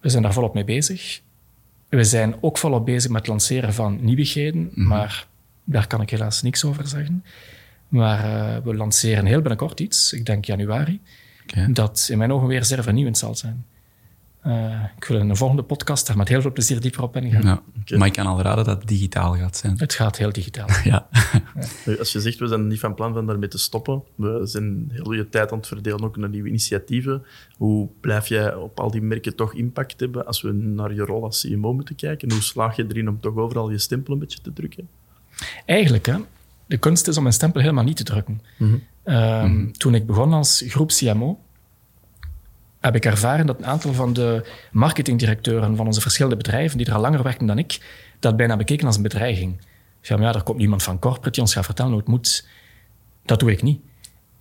[0.00, 1.20] We zijn daar volop mee bezig.
[1.88, 4.86] We zijn ook volop bezig met het lanceren van nieuwigheden, Mhm.
[4.88, 5.26] maar
[5.64, 7.24] daar kan ik helaas niks over zeggen.
[7.88, 11.00] Maar uh, we lanceren heel binnenkort iets, ik denk januari,
[11.42, 11.72] Oké.
[11.72, 13.64] dat in mijn ogen weer zeer vernieuwend zal zijn.
[14.46, 17.62] Uh, ik wil in een volgende podcast daar met heel veel plezier dieper op ingaan.
[17.84, 17.96] Ja.
[17.98, 19.78] Maar ik kan al raden dat het digitaal gaat zijn.
[19.78, 20.68] Het gaat heel digitaal.
[20.84, 21.08] Ja.
[21.98, 24.02] Als je zegt, we zijn niet van plan van daarmee te stoppen.
[24.14, 27.22] We zijn heel goede tijd aan het verdelen, ook naar nieuwe initiatieven.
[27.56, 31.24] Hoe blijf jij op al die merken toch impact hebben als we naar je rol
[31.24, 32.32] als CMO moeten kijken?
[32.32, 34.88] Hoe slaag je erin om toch overal je stempel een beetje te drukken?
[35.66, 36.16] Eigenlijk, hè,
[36.66, 38.40] de kunst is om een stempel helemaal niet te drukken.
[38.58, 38.82] Mm -hmm.
[39.04, 41.38] Um, toen ik begon als groep CMO,
[42.80, 46.94] heb ik ervaren dat een aantal van de marketingdirecteuren van onze verschillende bedrijven, die er
[46.94, 47.80] al langer werken dan ik,
[48.18, 49.60] dat bijna bekeken als een bedreiging.
[50.00, 52.48] Ja, er komt niemand van corporate die ons gaat vertellen hoe het moet.
[53.24, 53.80] Dat doe ik niet.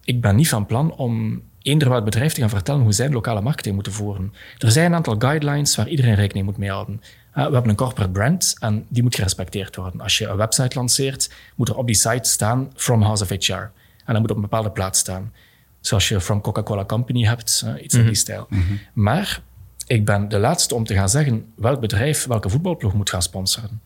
[0.04, 3.42] Ik ben niet van plan om eender wat bedrijf te gaan vertellen hoe zij lokale
[3.42, 4.34] marketing moeten voeren.
[4.58, 7.02] Er zijn een aantal guidelines waar iedereen rekening moet mee houden.
[7.36, 10.02] Uh, we hebben een corporate brand en die moet gerespecteerd worden.
[10.02, 13.72] Als je een website lanceert, moet er op die site staan From House of HR.
[14.06, 15.34] En dat moet op een bepaalde plaats staan.
[15.80, 18.00] Zoals je From Coca-Cola Company hebt, uh, iets mm -hmm.
[18.00, 18.46] in die stijl.
[18.50, 18.80] Mm -hmm.
[18.94, 19.42] Maar
[19.88, 23.82] ik ben de laatste om te gaan zeggen welk bedrijf welke voetbalploeg moet gaan sponsoren.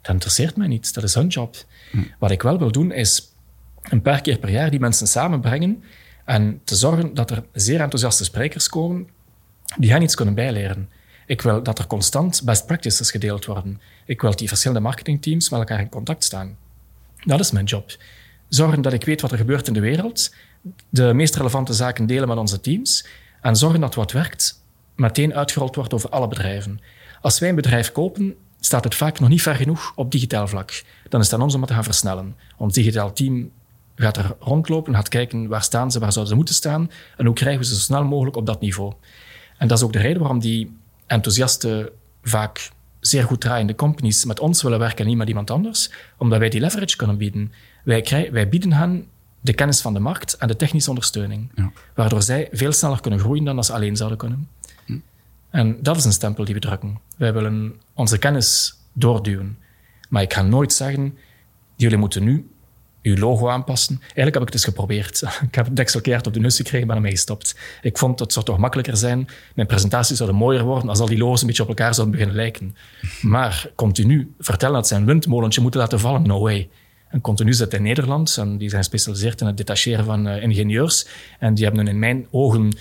[0.00, 0.94] Dat interesseert mij niet.
[0.94, 1.56] Dat is hun job.
[1.92, 2.06] Mm.
[2.18, 3.32] Wat ik wel wil doen, is
[3.82, 5.82] een paar keer per jaar die mensen samenbrengen
[6.24, 9.08] en te zorgen dat er zeer enthousiaste sprekers komen
[9.76, 10.88] die hen iets kunnen bijleren.
[11.26, 13.80] Ik wil dat er constant best practices gedeeld worden.
[14.06, 16.56] Ik wil dat die verschillende marketingteams met elkaar in contact staan.
[17.24, 17.96] Dat is mijn job.
[18.50, 20.34] Zorgen dat ik weet wat er gebeurt in de wereld,
[20.88, 23.06] de meest relevante zaken delen met onze teams
[23.40, 24.64] en zorgen dat wat werkt
[24.96, 26.80] meteen uitgerold wordt over alle bedrijven.
[27.20, 30.82] Als wij een bedrijf kopen, staat het vaak nog niet ver genoeg op digitaal vlak.
[31.08, 32.36] Dan is het aan ons om het te gaan versnellen.
[32.56, 33.50] Ons digitaal team
[33.96, 37.34] gaat er rondlopen, gaat kijken waar staan ze, waar zouden ze moeten staan en hoe
[37.34, 38.92] krijgen we ze zo snel mogelijk op dat niveau.
[39.58, 40.76] En dat is ook de reden waarom die
[41.06, 41.92] enthousiaste,
[42.22, 42.70] vaak
[43.00, 46.48] zeer goed draaiende companies met ons willen werken en niet met iemand anders, omdat wij
[46.48, 47.52] die leverage kunnen bieden.
[47.84, 49.06] Wij, krijgen, wij bieden hen
[49.40, 51.72] de kennis van de markt en de technische ondersteuning, ja.
[51.94, 54.48] waardoor zij veel sneller kunnen groeien dan als ze alleen zouden kunnen.
[54.86, 54.98] Hm.
[55.50, 57.00] En dat is een stempel die we drukken.
[57.16, 59.58] Wij willen onze kennis doorduwen.
[60.08, 61.18] Maar ik ga nooit zeggen,
[61.76, 62.50] jullie moeten nu
[63.02, 63.98] uw logo aanpassen.
[64.00, 65.22] Eigenlijk heb ik het eens geprobeerd.
[65.48, 67.56] Ik heb het deksel keihard op de neus gekregen, ben ermee gestopt.
[67.82, 69.28] Ik vond dat het zou toch makkelijker zijn.
[69.54, 72.36] Mijn presentaties zouden mooier worden als al die logo's een beetje op elkaar zouden beginnen
[72.36, 72.76] lijken.
[73.22, 76.68] Maar continu vertellen dat ze een windmolentje moeten laten vallen, no way.
[77.10, 81.06] En continu zit in Nederland en die zijn gespecialiseerd in het detacheren van uh, ingenieurs.
[81.38, 82.76] En die hebben in mijn ogen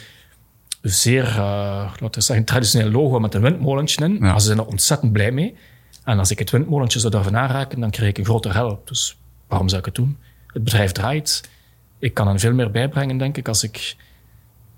[0.82, 1.38] zeer, uh,
[1.99, 4.13] laten we zeggen, traditioneel logo met een windmolentje in.
[4.13, 4.19] Ja.
[4.19, 5.55] Maar ze zijn er ontzettend blij mee.
[6.03, 8.88] En als ik het windmolentje zou durven aanraken, dan krijg ik een groter help.
[8.88, 9.17] Dus
[9.47, 10.17] waarom zou ik het doen?
[10.47, 11.49] Het bedrijf draait.
[11.99, 13.95] Ik kan er veel meer bijbrengen, denk ik, als ik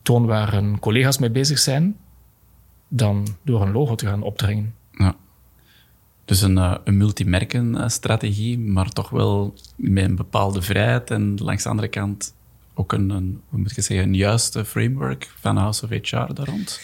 [0.02, 1.98] toon waar een collega's mee bezig zijn,
[2.88, 4.76] dan door een logo te gaan opdringen.
[6.26, 11.70] Dus een, uh, een multimerkenstrategie, maar toch wel met een bepaalde vrijheid en langs de
[11.70, 12.34] andere kant
[12.74, 16.48] ook een, een hoe moet ik zeggen, een juiste framework van House of HR daar
[16.48, 16.80] rond?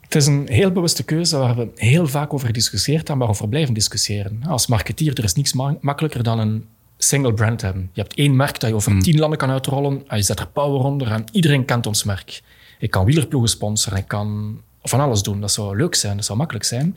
[0.00, 3.48] Het is een heel bewuste keuze waar we heel vaak over gediscussieerd hebben, maar over
[3.48, 4.42] blijven discussiëren.
[4.46, 6.66] Als marketeer, er is niks ma makkelijker dan een
[6.98, 7.90] single brand hebben.
[7.92, 9.00] Je hebt één merk dat je over mm.
[9.00, 12.42] tien landen kan uitrollen, en je zet er power onder en iedereen kent ons merk.
[12.78, 15.40] Ik kan wielerploegen sponsoren, ik kan van alles doen.
[15.40, 16.96] Dat zou leuk zijn, dat zou makkelijk zijn.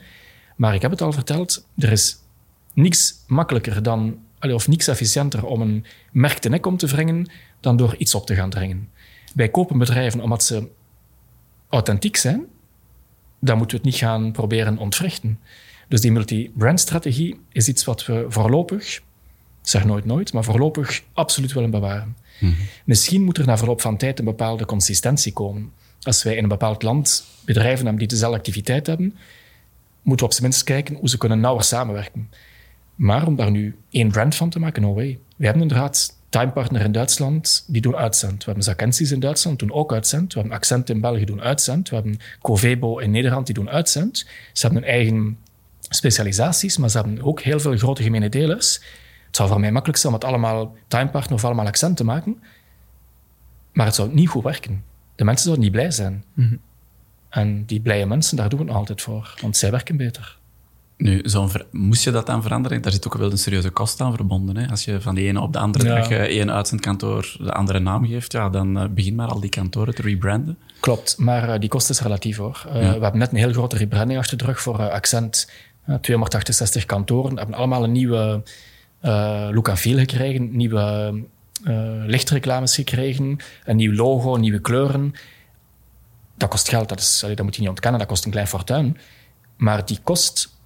[0.58, 2.16] Maar ik heb het al verteld, er is
[2.74, 7.30] niks makkelijker dan, of niks efficiënter om een merk de nek om te wringen
[7.60, 8.88] dan door iets op te gaan dringen.
[9.34, 10.68] Wij kopen bedrijven omdat ze
[11.68, 12.44] authentiek zijn,
[13.40, 15.38] dan moeten we het niet gaan proberen ontwrichten.
[15.88, 19.02] Dus die multi-brand-strategie is iets wat we voorlopig,
[19.62, 22.16] zeg nooit nooit, maar voorlopig absoluut willen bewaren.
[22.40, 22.66] Mm -hmm.
[22.84, 25.72] Misschien moet er na verloop van tijd een bepaalde consistentie komen.
[26.02, 29.16] Als wij in een bepaald land bedrijven hebben die dezelfde activiteit hebben,
[30.08, 32.30] moeten we op zijn minst kijken hoe ze kunnen nauwer samenwerken.
[32.94, 35.18] Maar om daar nu één brand van te maken, no way.
[35.36, 38.38] We hebben inderdaad Timepartner in Duitsland, die doen uitzend.
[38.38, 40.32] We hebben Zakensis in Duitsland, doen ook uitzend.
[40.32, 41.88] We hebben Accent in België, doen uitzend.
[41.88, 44.26] We hebben Covebo in Nederland, die doen uitzend.
[44.52, 45.38] Ze hebben hun eigen
[45.88, 48.74] specialisaties, maar ze hebben ook heel veel grote gemene delers.
[49.26, 52.42] Het zou voor mij makkelijk zijn om het allemaal Timepartner of allemaal Accent te maken.
[53.72, 54.84] Maar het zou niet goed werken.
[55.14, 56.24] De mensen zouden niet blij zijn.
[56.34, 56.60] -hmm.
[57.28, 59.34] En die blije mensen, daar doen we het nog altijd voor.
[59.40, 60.36] Want zij werken beter.
[60.96, 61.24] Nu,
[61.70, 62.82] moest je dat dan veranderen?
[62.82, 64.56] Daar zit ook wel een serieuze kost aan verbonden.
[64.56, 64.68] Hè?
[64.70, 65.94] Als je van de ene op de andere Ja.
[65.94, 69.50] dag eh, één uitzendkantoor de andere naam geeft, ja, dan eh, begin maar al die
[69.50, 70.58] kantoren te rebranden.
[70.80, 72.66] Klopt, maar eh, die kost is relatief hoor.
[72.72, 75.50] We hebben net een heel grote rebranding achter de rug voor Accent.
[75.84, 78.42] Eh, 268 kantoren hebben allemaal een nieuwe
[79.52, 81.14] look en feel gekregen, nieuwe
[82.06, 85.14] lichtreclames gekregen, een nieuw logo, nieuwe kleuren.
[86.38, 88.98] Dat kost geld, dat, is, dat moet je niet ontkennen, dat kost een klein fortuin.
[89.56, 90.56] Maar die kost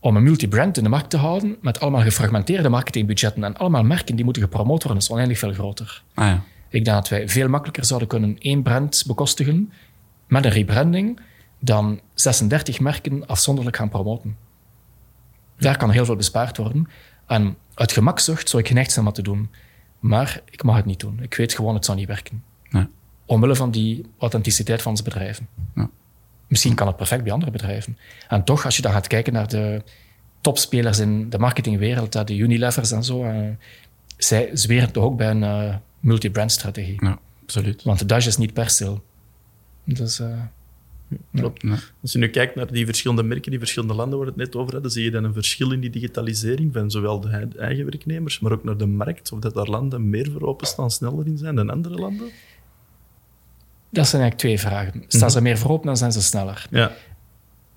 [0.00, 4.16] om een multibrand in de markt te houden, met allemaal gefragmenteerde marketingbudgetten en allemaal merken
[4.16, 6.02] die moeten gepromoot worden, is oneindig veel groter.
[6.14, 6.42] Ah ja.
[6.68, 9.72] Ik denk dat wij veel makkelijker zouden kunnen één brand bekostigen
[10.26, 11.20] met een rebranding
[11.58, 14.36] dan 36 merken afzonderlijk gaan promoten.
[15.58, 16.88] Daar kan heel veel bespaard worden.
[17.26, 19.50] En uit gemakzucht zou ik geneigd zijn om dat te doen.
[19.98, 21.22] Maar ik mag het niet doen.
[21.22, 22.42] Ik weet gewoon, het zou niet werken.
[23.26, 25.48] Omwille van die authenticiteit van onze bedrijven.
[25.74, 25.90] Ja.
[26.46, 27.98] Misschien kan het perfect bij andere bedrijven.
[28.28, 29.82] En toch, als je dan gaat kijken naar de
[30.40, 33.48] topspelers in de marketingwereld, de Unilevers en zo, eh,
[34.16, 37.04] zij zweren toch ook bij een eh, multi-brand strategie.
[37.04, 37.82] ja, absoluut.
[37.82, 39.04] Want de Dutch is niet per stil.
[39.84, 40.40] Dus eh,
[41.34, 41.62] Klopt.
[41.62, 41.78] Ja.
[42.02, 44.56] Als je nu kijkt naar die verschillende merken, die verschillende landen waar we het net
[44.56, 48.40] over hadden, zie je dan een verschil in die digitalisering van zowel de eigen werknemers,
[48.40, 51.54] maar ook naar de markt, of dat daar landen meer voor openstaan, sneller in zijn
[51.54, 52.28] dan andere landen?
[53.90, 55.04] Dat zijn eigenlijk twee vragen.
[55.08, 56.66] Staan ze meer voor open, dan zijn ze sneller.
[56.70, 56.92] Ja,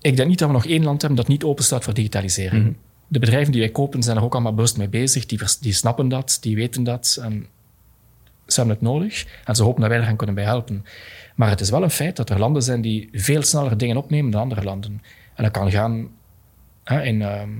[0.00, 2.76] Ik denk niet dat we nog één land hebben dat niet open staat voor digitalisering.
[3.08, 5.26] De bedrijven die wij kopen zijn er ook allemaal bewust mee bezig.
[5.26, 7.18] Die, vers- die snappen dat, die weten dat.
[7.22, 7.46] En
[8.46, 9.26] ze hebben het nodig.
[9.44, 10.84] En ze hopen dat wij er gaan kunnen bij helpen.
[11.36, 14.30] Maar het is wel een feit dat er landen zijn die veel sneller dingen opnemen
[14.30, 15.02] dan andere landen.
[15.34, 16.08] En dat kan gaan
[16.84, 17.22] hè, in...
[17.22, 17.50] ehm,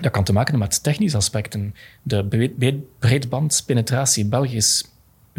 [0.00, 1.74] dat kan te maken hebben met technische aspecten.
[2.02, 2.50] De
[2.98, 4.89] breedbandpenetratie in België is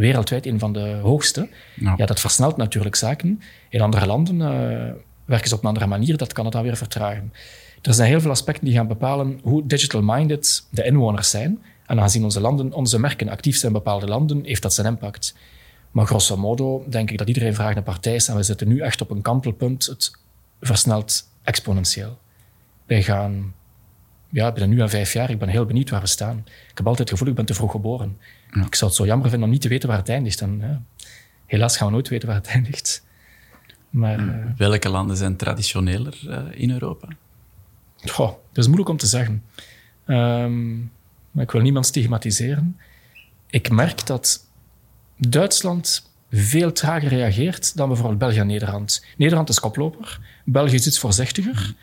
[0.02, 1.50] wereldwijd een van de hoogste.
[1.76, 1.94] Ja.
[1.98, 3.42] Ja, dat versnelt natuurlijk zaken.
[3.70, 4.94] In andere landen eh,
[5.26, 7.34] werken ze op een andere manier, dat kan het dan weer vertragen.
[7.82, 11.64] Er zijn heel veel aspecten die gaan bepalen hoe digital-minded de inwoners zijn.
[11.86, 15.36] En aangezien onze, landen, onze merken actief zijn in bepaalde landen, heeft dat zijn impact.
[15.92, 18.80] Maar grosso modo denk ik dat iedereen vraagt naar partij is en we zitten nu
[18.80, 19.86] echt op een kantelpunt.
[19.86, 20.12] Het
[20.62, 22.18] versnelt exponentieel.
[22.86, 23.54] Wij gaan,
[24.30, 26.44] ja, binnen nu en vijf jaar, ik ben heel benieuwd waar we staan.
[26.46, 28.18] Ik heb altijd het gevoel, ik ben te vroeg geboren.
[28.52, 30.42] Ik zou het zo jammer vinden om niet te weten waar het eindigt.
[30.42, 30.82] En, ja,
[31.46, 33.04] helaas gaan we nooit weten waar het eindigt.
[33.90, 37.08] Maar eh, Welke landen zijn traditioneler eh, in Europa?
[38.06, 39.44] goh, dat is moeilijk om te zeggen.
[40.06, 40.78] Ehm,
[41.32, 42.80] maar ik wil niemand stigmatiseren.
[43.50, 44.46] Ik merk dat
[45.18, 49.06] Duitsland veel trager reageert dan bijvoorbeeld België en Nederland.
[49.18, 51.74] Nederland is koploper, België is iets voorzichtiger,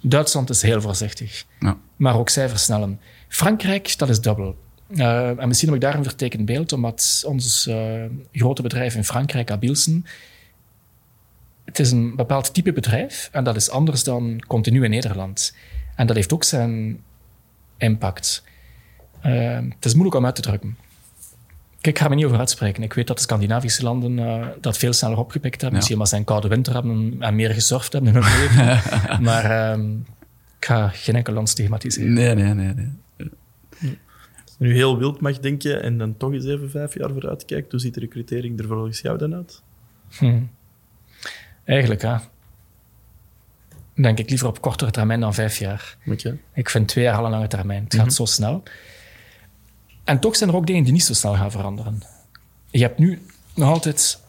[0.00, 1.44] Duitsland is heel voorzichtig.
[1.60, 1.76] Ja.
[1.96, 3.00] Maar ook zij versnellen.
[3.28, 4.56] Frankrijk, dat is dubbel.
[4.88, 9.04] Eh, en misschien heb ik daar een vertekend beeld, omdat ons eh, grote bedrijf in
[9.04, 10.06] Frankrijk, Abilsen,
[11.64, 15.54] het is een bepaald type bedrijf en dat is anders dan continu in Nederland.
[15.96, 17.00] En dat heeft ook zijn
[17.76, 18.44] impact.
[19.20, 20.76] Eh, het is moeilijk om uit te drukken.
[21.80, 22.82] Kijk, ik ga er niet over uitspreken.
[22.82, 25.70] Ik weet dat de Scandinavische landen dat veel sneller opgepikt hebben.
[25.70, 25.76] Ja.
[25.76, 28.80] Misschien omdat ze een koude winter hebben en meer gesurfd hebben in hun leven.
[29.28, 29.92] maar ehm,
[30.58, 32.12] ik ga geen enkel land stigmatiseren.
[32.12, 32.74] Nee, nee, nee.
[32.74, 32.90] nee.
[34.58, 37.80] Nu heel wild mag denken en dan toch eens even vijf jaar vooruit kijkt, hoe
[37.80, 39.62] ziet de recrutering er volgens jou dan uit?
[40.18, 40.42] Hm.
[41.64, 42.22] Eigenlijk, ja.
[43.94, 45.96] Denk ik liever op kortere termijn dan vijf jaar.
[46.54, 47.84] Ik vind twee jaar al een lange termijn.
[47.84, 48.62] Het gaat zo snel.
[50.04, 52.02] En toch zijn er ook dingen die niet zo snel gaan veranderen.
[52.70, 53.22] Je hebt nu
[53.54, 54.20] nog altijd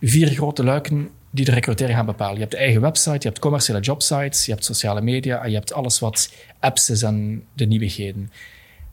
[0.00, 2.34] vier grote luiken die de recrutering gaan bepalen.
[2.34, 5.56] Je hebt de eigen website, je hebt commerciële jobsites, je hebt sociale media en je
[5.56, 8.30] hebt alles wat apps is en de nieuwigheden.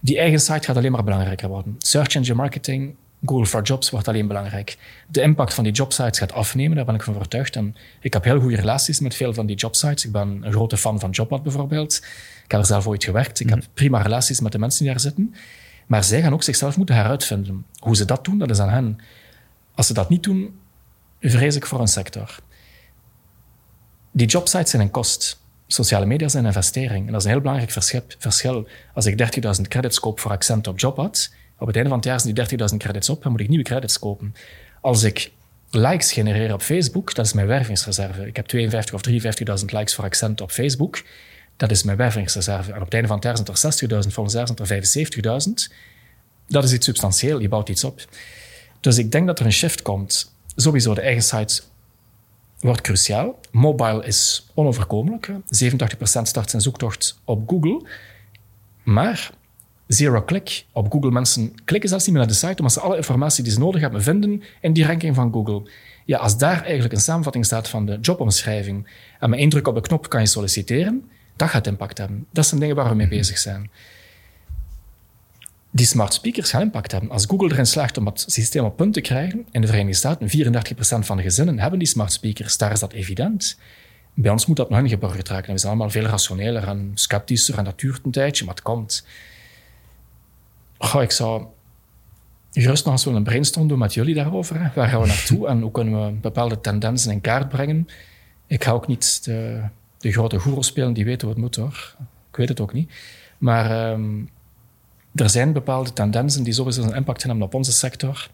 [0.03, 1.75] Die eigen site gaat alleen maar belangrijker worden.
[1.77, 2.95] Search engine marketing,
[3.25, 4.77] Google for Jobs wordt alleen belangrijk.
[5.07, 7.55] De impact van die jobsites gaat afnemen, daar ben ik van overtuigd.
[7.55, 10.05] En ik heb heel goede relaties met veel van die jobsites.
[10.05, 11.97] Ik ben een grote fan van Jobbad bijvoorbeeld.
[12.43, 13.39] Ik heb er zelf ooit gewerkt.
[13.39, 15.35] Ik heb prima relaties met de mensen die daar zitten.
[15.87, 17.65] Maar zij gaan ook zichzelf moeten heruitvinden.
[17.79, 18.97] Hoe ze dat doen, dat is aan hen.
[19.75, 20.59] Als ze dat niet doen,
[21.19, 22.39] vrees ik voor een sector.
[24.11, 25.40] Die jobsites zijn een kost.
[25.73, 27.05] Sociale media zijn een investering.
[27.05, 27.71] En dat is een heel belangrijk
[28.17, 28.67] verschil.
[28.93, 32.19] Als ik 30.000 credits koop voor Accent op Jobbad, op het einde van het jaar
[32.19, 34.35] zijn die 30.000 credits op, dan moet ik nieuwe credits kopen.
[34.81, 35.31] Als ik
[35.69, 38.27] likes genereer op Facebook, dat is mijn wervingsreserve.
[38.27, 39.01] Ik heb 52 of
[39.61, 41.03] 53.000 likes voor Accent op Facebook.
[41.57, 42.71] Dat is mijn wervingsreserve.
[42.71, 45.73] En op het einde van het jaar zijn er 60.000, volgend jaar zijn er 75.000.
[46.47, 48.01] Dat is iets substantieel, je bouwt iets op.
[48.79, 50.33] Dus ik denk dat er een shift komt.
[50.55, 51.61] Sowieso, de eigen site
[52.61, 53.39] wordt cruciaal.
[53.51, 55.27] Mobile is onoverkomelijk.
[55.27, 55.33] hè.
[55.33, 57.81] 87% start zijn zoektocht op Google.
[58.83, 59.31] Maar
[59.87, 61.11] zero-click op Google.
[61.11, 63.81] Mensen klikken zelfs niet meer naar de site, omdat ze alle informatie die ze nodig
[63.81, 65.69] hebben vinden in die ranking van Google.
[66.05, 68.87] Ja, als daar eigenlijk een samenvatting staat van de jobomschrijving
[69.19, 72.25] en met één druk op de knop kan je solliciteren, Dat gaat impact hebben.
[72.31, 73.71] Dat zijn dingen waar we mee bezig zijn.
[75.71, 77.09] Die smart speakers gaan impact hebben.
[77.09, 80.27] Als Google erin slaagt om het systeem op punt te krijgen, in de Verenigde Staten,
[80.27, 83.57] 34% van de gezinnen hebben die smart speakers, daar is dat evident.
[84.13, 85.53] Bij ons moet dat nog ingeburgerd raken.
[85.53, 89.05] We zijn allemaal veel rationeler en sceptischer en dat duurt een tijdje, maar het komt.
[90.77, 91.45] Goh, ik zou
[92.51, 94.71] gerust nog eens willen brainstorm doen met jullie daarover.
[94.75, 97.87] Waar gaan we naartoe en hoe kunnen we bepaalde tendensen in kaart brengen?
[98.47, 99.61] Ik ga ook niet de,
[99.99, 101.95] grote goeroe spelen die weten wat moet hoor.
[102.29, 102.91] Ik weet het ook niet.
[103.37, 104.29] Maar um,
[105.15, 108.29] er zijn bepaalde tendensen die sowieso een impact hebben op onze sector.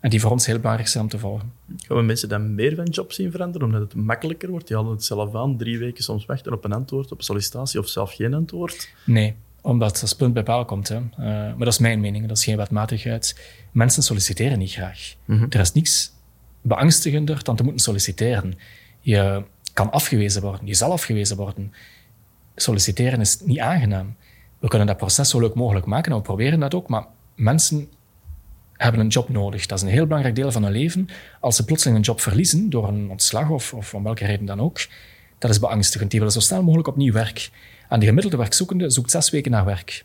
[0.00, 1.52] En die voor ons heel belangrijk zijn om te volgen.
[1.78, 4.66] Gaan we mensen dan meer van job zien veranderen, omdat het makkelijker wordt?
[4.66, 7.88] Die hadden het zelf aan, drie weken soms wachten op een antwoord, op sollicitatie, of
[7.88, 8.94] zelf geen antwoord?
[9.04, 10.88] Nee, omdat als punt bij paal komt.
[10.88, 10.96] Hè.
[10.96, 13.40] Uh, maar dat is mijn mening, dat is geen wetmatigheid.
[13.72, 15.14] Mensen solliciteren niet graag.
[15.24, 15.46] Mm -hmm.
[15.50, 16.12] Er is niets
[16.60, 18.58] beangstigender dan te moeten solliciteren.
[19.00, 21.72] Je kan afgewezen worden, je zal afgewezen worden.
[22.56, 24.16] Solliciteren is niet aangenaam.
[24.62, 27.88] We kunnen dat proces zo leuk mogelijk maken en we proberen dat ook, maar mensen
[28.72, 29.66] hebben een job nodig.
[29.66, 31.08] Dat is een heel belangrijk deel van hun leven.
[31.40, 34.60] Als ze plotseling een job verliezen door een ontslag of, of om welke reden dan
[34.60, 34.86] ook,
[35.38, 36.10] dat is beangstigend.
[36.10, 37.50] Die willen zo snel mogelijk opnieuw werk.
[37.88, 40.04] En de gemiddelde werkzoekende zoekt zes weken naar werk.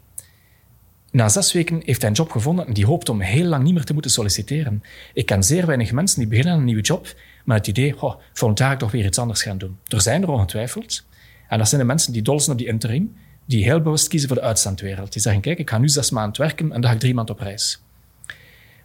[1.11, 3.73] Na zes weken heeft hij een job gevonden en die hoopt om heel lang niet
[3.73, 4.83] meer te moeten solliciteren.
[5.13, 8.15] Ik ken zeer weinig mensen die beginnen aan een nieuwe job met het idee, oh,
[8.33, 9.77] volgend jaar toch weer iets anders gaan doen.
[9.87, 11.05] Er zijn er ongetwijfeld.
[11.47, 13.15] En dat zijn de mensen die dol zijn op die interim,
[13.47, 15.13] die heel bewust kiezen voor de uitzendwereld.
[15.13, 17.35] Die zeggen, kijk, ik ga nu zes maanden werken en dan ga ik drie maanden
[17.35, 17.81] op reis.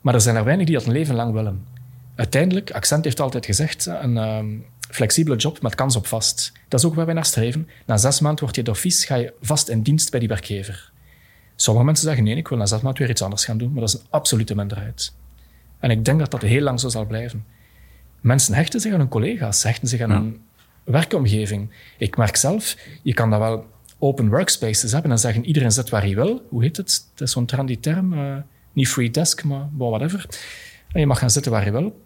[0.01, 1.67] Maar er zijn er weinig die dat een leven lang willen.
[2.15, 6.53] Uiteindelijk, Accent heeft altijd gezegd, een um, flexibele job met kans op vast.
[6.69, 7.69] Dat is ook waar wij naar streven.
[7.87, 10.93] Na zes maanden word je advies, ga je vast in dienst bij die werkgever.
[11.57, 13.81] Sommige mensen zeggen, nee, ik wil na zes maanden weer iets anders gaan doen, maar
[13.81, 15.13] dat is een absolute minderheid.
[15.79, 17.45] En ik denk dat dat heel lang zo zal blijven.
[18.21, 20.15] Mensen hechten zich aan hun collega's, hechten zich aan ja.
[20.15, 20.41] hun
[20.85, 21.71] werkomgeving.
[21.99, 23.67] Ik merk zelf, je kan dat wel
[24.03, 26.47] open workspaces hebben en zeggen, iedereen zit waar hij wil.
[26.49, 27.07] Hoe heet het?
[27.11, 28.13] Het is zo'n trendy term.
[28.13, 28.37] Uh,
[28.73, 30.27] niet free desk, maar whatever.
[30.93, 32.01] En je mag gaan zitten waar je wil.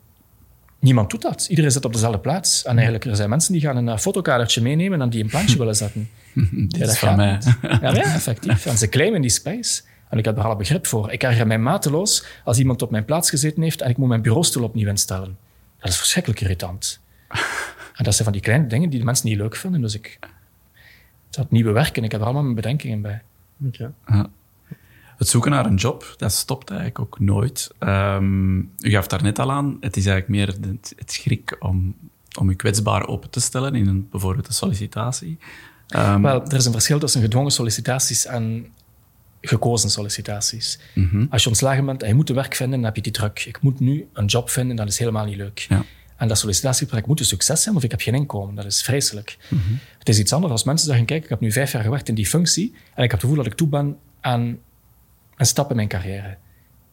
[0.79, 1.47] Niemand doet dat.
[1.49, 2.65] Iedereen zit op dezelfde plaats.
[2.65, 5.77] En eigenlijk, er zijn mensen die gaan een fotokadertje meenemen en die een plantje willen
[5.77, 6.09] zetten.
[6.51, 7.39] Dit ja, is van mij.
[7.63, 8.67] Ja, ja, effectief.
[8.67, 9.83] En ze claimen die space.
[10.09, 11.13] En ik heb er alle begrip voor.
[11.13, 14.23] Ik erger mij mateloos als iemand op mijn plaats gezeten heeft en ik moet mijn
[14.23, 15.37] bureaustoel opnieuw instellen.
[15.79, 17.01] Dat is verschrikkelijk irritant.
[17.97, 19.81] En dat zijn van die kleine dingen die de mensen niet leuk vinden.
[19.81, 20.19] Dus ik...
[21.37, 23.23] Dat nieuwe werken, ik heb er allemaal mijn bedenkingen bij.
[23.67, 23.91] Okay.
[24.07, 24.31] Ja.
[25.17, 27.71] Het zoeken naar een job, dat stopt eigenlijk ook nooit.
[27.81, 31.95] Um, u gaf daar net al aan, het is eigenlijk meer het, het schrik om,
[32.39, 35.39] om je kwetsbaar open te stellen in een, bijvoorbeeld een sollicitatie.
[35.97, 38.67] Um, Wel, er is een verschil tussen gedwongen sollicitaties en
[39.41, 40.79] gekozen sollicitaties.
[40.95, 41.27] Mm -hmm.
[41.31, 43.45] Als je ontslagen bent en je moet werk vinden, dan heb je die druk.
[43.45, 45.59] Ik moet nu een job vinden, dat is helemaal niet leuk.
[45.59, 45.85] Ja.
[46.17, 48.55] En dat sollicitatiegesprek moet een succes zijn, of ik heb geen inkomen.
[48.55, 49.37] Dat is vreselijk.
[49.49, 49.79] Mm -hmm.
[49.99, 52.15] Het is iets anders als mensen zeggen, kijk, ik heb nu vijf jaar gewerkt in
[52.15, 54.59] die functie en ik heb het gevoel dat ik toe ben aan
[55.37, 56.37] een stap in mijn carrière.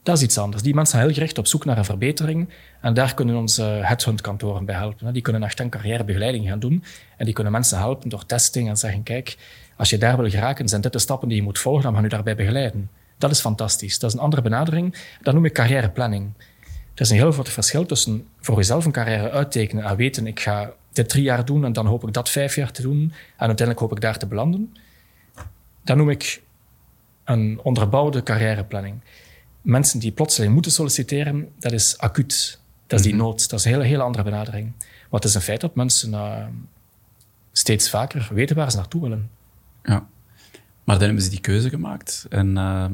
[0.03, 0.63] Dat is iets anders.
[0.63, 2.49] Die mensen zijn heel gericht op zoek naar een verbetering.
[2.81, 5.13] En daar kunnen onze headhunt-kantoren bij helpen.
[5.13, 6.83] Die kunnen echt een carrièrebegeleiding gaan doen.
[7.17, 9.37] En die kunnen mensen helpen door testing en zeggen: kijk,
[9.75, 12.01] als je daar wil geraken, zijn dit de stappen die je moet volgen, dan gaan
[12.01, 12.89] we u daarbij begeleiden.
[13.17, 13.99] Dat is fantastisch.
[13.99, 14.95] Dat is een andere benadering.
[15.21, 16.31] Dat noem ik carrièreplanning.
[16.93, 20.39] Er is een heel groot verschil tussen voor jezelf een carrière uittekenen en weten: ik
[20.39, 22.99] ga dit drie jaar doen en dan hoop ik dat vijf jaar te doen.
[23.37, 24.75] En uiteindelijk hoop ik daar te belanden.
[25.83, 26.41] Dat noem ik
[27.23, 29.01] een onderbouwde carrièreplanning.
[29.61, 32.59] Mensen die plotseling moeten solliciteren, dat is acuut.
[32.87, 33.49] Dat is die nood.
[33.49, 34.73] Dat is een hele, hele andere benadering.
[34.79, 36.45] Maar het is een feit dat mensen uh,
[37.51, 39.29] steeds vaker weten waar ze naartoe willen.
[39.83, 40.07] Ja.
[40.83, 42.25] Maar dan hebben ze die keuze gemaakt.
[42.29, 42.85] En uh,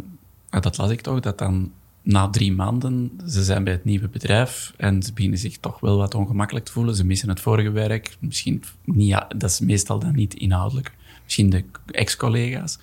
[0.50, 1.72] dat las ik toch, dat dan
[2.02, 5.97] na drie maanden, ze zijn bij het nieuwe bedrijf en ze beginnen zich toch wel
[5.97, 6.95] wat ongemakkelijk te voelen.
[6.95, 8.18] Ze missen het vorige werk.
[8.20, 10.91] Misschien niet, ja, dat is meestal dan niet inhoudelijk.
[11.24, 12.80] Misschien de ex-collega's.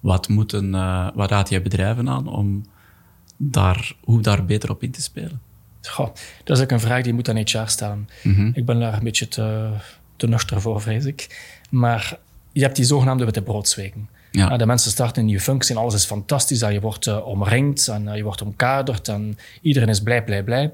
[0.00, 2.64] Wat, moeten, uh, wat raad jij bedrijven aan om
[3.36, 5.40] daar, hoe daar beter op in te spelen?
[5.82, 6.08] Goh,
[6.44, 8.08] dat is ook een vraag die moet aan HR stellen.
[8.22, 8.50] Mm -hmm.
[8.54, 9.70] Ik ben daar een beetje te,
[10.16, 11.48] te nuchter voor, vrees ik.
[11.70, 12.18] Maar
[12.52, 14.08] je hebt die zogenaamde witte broodsweken.
[14.30, 14.56] Ja.
[14.56, 16.62] De mensen starten een nieuwe functie en alles is fantastisch.
[16.62, 20.42] En je wordt uh, omringd en uh, je wordt omkaderd en iedereen is blij, blij,
[20.42, 20.70] blij.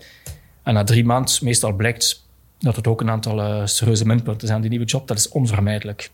[0.62, 2.24] En na drie maanden meestal blijkt
[2.58, 4.60] dat het ook een aantal serieuze minpunten zijn.
[4.60, 6.10] Die nieuwe job, dat is onvermijdelijk.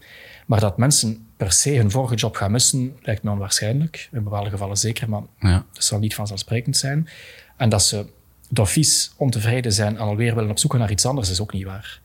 [0.46, 4.08] Maar dat mensen per se hun vorige job gaan missen, lijkt me onwaarschijnlijk.
[4.12, 5.64] In bepaalde gevallen zeker, maar ja.
[5.72, 7.08] dat zal niet vanzelfsprekend zijn.
[7.56, 8.06] En dat ze
[8.48, 12.00] dofies ontevreden zijn en alweer willen op zoek naar iets anders, is ook niet waar.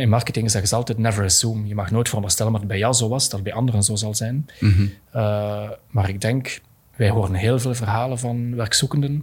[0.00, 1.66] In marketing zeggen ze altijd never assume.
[1.66, 3.94] Je mag nooit veronderstellen dat het bij jou zo was, dat het bij anderen zo
[3.94, 4.46] zal zijn.
[4.60, 4.90] Mm -hmm.
[5.14, 6.60] uh, maar ik denk,
[6.96, 9.14] wij horen heel veel verhalen van werkzoekenden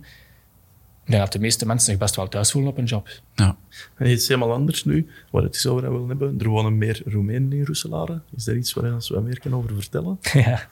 [1.05, 3.09] Ik denk dat de meeste mensen zich best wel thuis voelen op een job.
[3.36, 3.57] Ja.
[3.95, 6.36] En iets helemaal anders nu, waar het is over willen hebben.
[6.39, 8.22] Er wonen meer Roemenen in Roeselare.
[8.36, 10.20] Is er iets waar je ons wat meer kan over vertellen?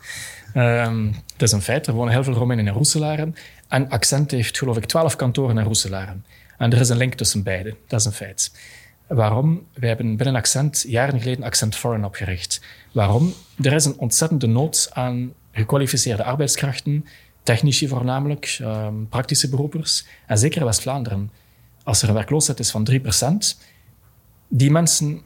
[0.54, 1.88] ja, um, het is een feit.
[1.88, 3.32] Er wonen heel veel Roemenen in Roeselare.
[3.68, 6.16] En Accent heeft, geloof ik, twaalf kantoren in Roeselare.
[6.58, 7.76] En er is een link tussen beide.
[7.88, 8.52] Dat is een feit.
[9.08, 9.68] Waarom?
[9.74, 12.62] Wij hebben binnen Accent jaren geleden Accent Foreign opgericht.
[12.92, 13.34] Waarom?
[13.62, 17.06] Er is een ontzettende nood aan gekwalificeerde arbeidskrachten,
[17.44, 21.32] technici voornamelijk, um, praktische beroepers, en zeker in West-Vlaanderen.
[21.84, 23.58] Als er een werkloosheid is van 3%,
[24.48, 25.22] die mensen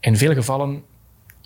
[0.00, 0.82] in veel gevallen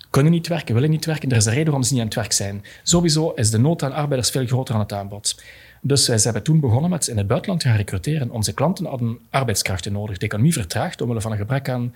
[0.09, 1.29] kunnen niet werken, willen niet werken.
[1.29, 2.63] Er is een reden waarom ze niet aan het werk zijn.
[2.83, 5.43] Sowieso is de nood aan arbeiders veel groter dan het aanbod.
[5.85, 8.31] Dus wij zijn toen begonnen met in het buitenland te gaan recruteren.
[8.31, 10.17] Onze klanten hadden arbeidskrachten nodig.
[10.17, 11.95] De economie vertraagd omwille van een gebrek aan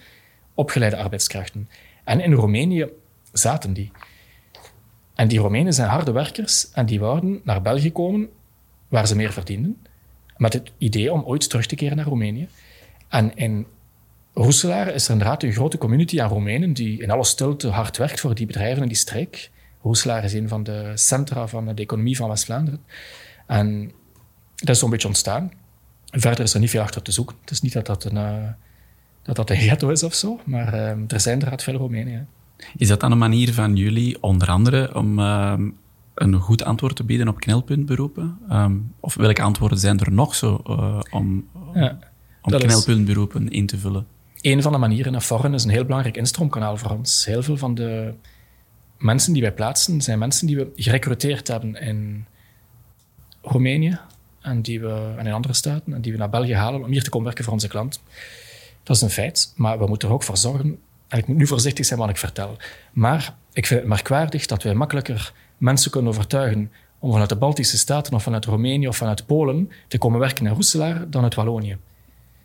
[0.53, 1.69] opgeleide arbeidskrachten.
[2.03, 2.87] En in Roemenië
[3.31, 3.91] zaten die.
[5.15, 8.29] En die Roemenen zijn harde werkers en die wouden naar België komen,
[8.87, 9.77] waar ze meer verdienden,
[10.37, 12.47] met het idee om ooit terug te keren naar Roemenië.
[13.07, 13.67] En in
[14.33, 18.19] Roeselaar is er inderdaad een grote community aan Roemenen die in alle stilte hard werkt
[18.19, 19.51] voor die bedrijven in die streek.
[19.81, 22.83] Roeselaar is een van de centra van de economie van West-Vlaanderen.
[23.47, 23.91] En
[24.55, 25.51] dat is zo'n beetje ontstaan.
[26.05, 27.35] Verder is er niet veel achter te zoeken.
[27.41, 28.49] Het is niet dat dat een, uh,
[29.21, 32.27] dat dat een ghetto is of zo, maar uh, er zijn inderdaad veel Roemenen.
[32.77, 35.53] Is dat dan een manier van jullie, onder andere, om uh,
[36.13, 38.37] een goed antwoord te bieden op knelpuntberoepen?
[38.51, 40.53] Um, of welke antwoorden zijn er nog zo
[41.11, 41.99] om, ja,
[42.41, 44.07] om knelpuntberoepen in te vullen?
[44.41, 45.21] Een van de manieren.
[45.21, 47.25] Foreign is een heel belangrijk instroomkanaal voor ons.
[47.25, 48.13] Heel veel van de
[48.97, 52.25] mensen die wij plaatsen, zijn mensen die we gerecruiteerd hebben in
[53.47, 53.99] Roemenië
[54.41, 57.03] en, die we, en in andere staten en die we naar België halen om hier
[57.03, 58.01] te komen werken voor onze klant.
[58.83, 61.47] Dat is een feit, maar we moeten er ook voor zorgen, en ik moet nu
[61.47, 62.57] voorzichtig zijn wat ik vertel,
[62.91, 67.77] maar ik vind het merkwaardig dat wij makkelijker mensen kunnen overtuigen om vanuit de Baltische
[67.77, 71.77] Staten of vanuit Roemenië of vanuit Polen te komen werken in Roeselaar dan uit Wallonië.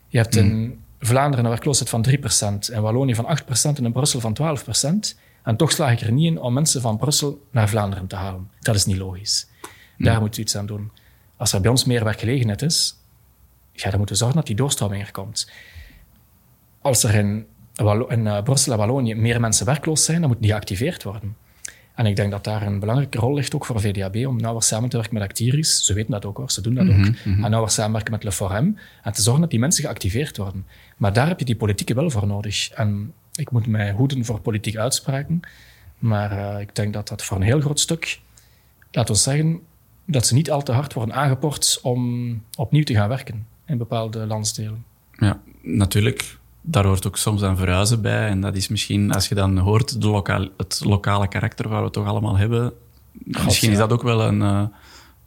[0.07, 0.81] Je hebt in hmm.
[0.99, 2.05] Vlaanderen een werkloosheid van
[2.69, 4.37] 3%, in Wallonië van 8% en in Brussel van
[5.13, 5.17] 12%.
[5.43, 8.49] En toch slaag ik er niet in om mensen van Brussel naar Vlaanderen te halen.
[8.59, 9.47] Dat is niet logisch.
[9.97, 10.91] Daar moeten we iets aan doen.
[11.37, 12.95] Als er bij ons meer werkgelegenheid is,
[13.71, 15.51] ja, dan moeten we zorgen dat die doorstroming er komt.
[16.81, 17.45] Als er in,
[18.07, 21.35] in uh, Brussel en Wallonië meer mensen werkloos zijn, dan moeten die geactiveerd worden.
[21.95, 24.89] En ik denk dat daar een belangrijke rol ligt ook voor VDAB om nauwer samen
[24.89, 25.85] te werken met Actiris.
[25.85, 26.95] Ze weten dat ook hoor, ze doen dat ook.
[26.95, 27.43] Mm -hmm.
[27.43, 28.77] En nauwer samenwerken met Le Forum.
[29.03, 30.65] En te zorgen dat die mensen geactiveerd worden.
[30.97, 32.69] Maar daar heb je die politieke wel voor nodig.
[32.69, 35.39] En ik moet mij hoeden voor politieke uitspraken.
[35.99, 38.19] Maar uh, ik denk dat dat voor een heel groot stuk,
[38.91, 39.61] laten we zeggen,
[40.05, 44.25] dat ze niet al te hard worden aangeport om opnieuw te gaan werken in bepaalde
[44.25, 44.85] landsdelen.
[45.11, 46.37] Ja, natuurlijk.
[46.61, 48.27] Daar hoort ook soms aan verhuizen bij.
[48.27, 51.89] En dat is misschien, als je dan hoort de lokaal, het lokale karakter waar we
[51.89, 52.73] toch allemaal hebben,
[53.23, 54.63] misschien is dat ook wel een, uh,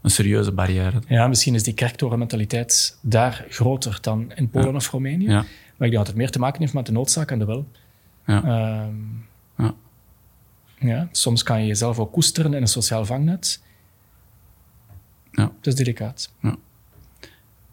[0.03, 1.03] een serieuze barrière.
[1.09, 5.27] Ja, misschien is die kerktorenmentaliteit daar groter dan in Polen of Roemenië.
[5.27, 5.45] Ja.
[5.77, 7.68] Maar ik denk dat het meer te maken heeft met de noodzaak en de wil.
[8.27, 8.83] Ja.
[8.87, 9.74] Um, ja.
[10.79, 11.09] ja.
[11.12, 13.62] Soms kan je jezelf ook koesteren in een sociaal vangnet.
[15.37, 15.53] Ja.
[15.57, 16.32] Het is delicaat.
[16.43, 16.57] Ja.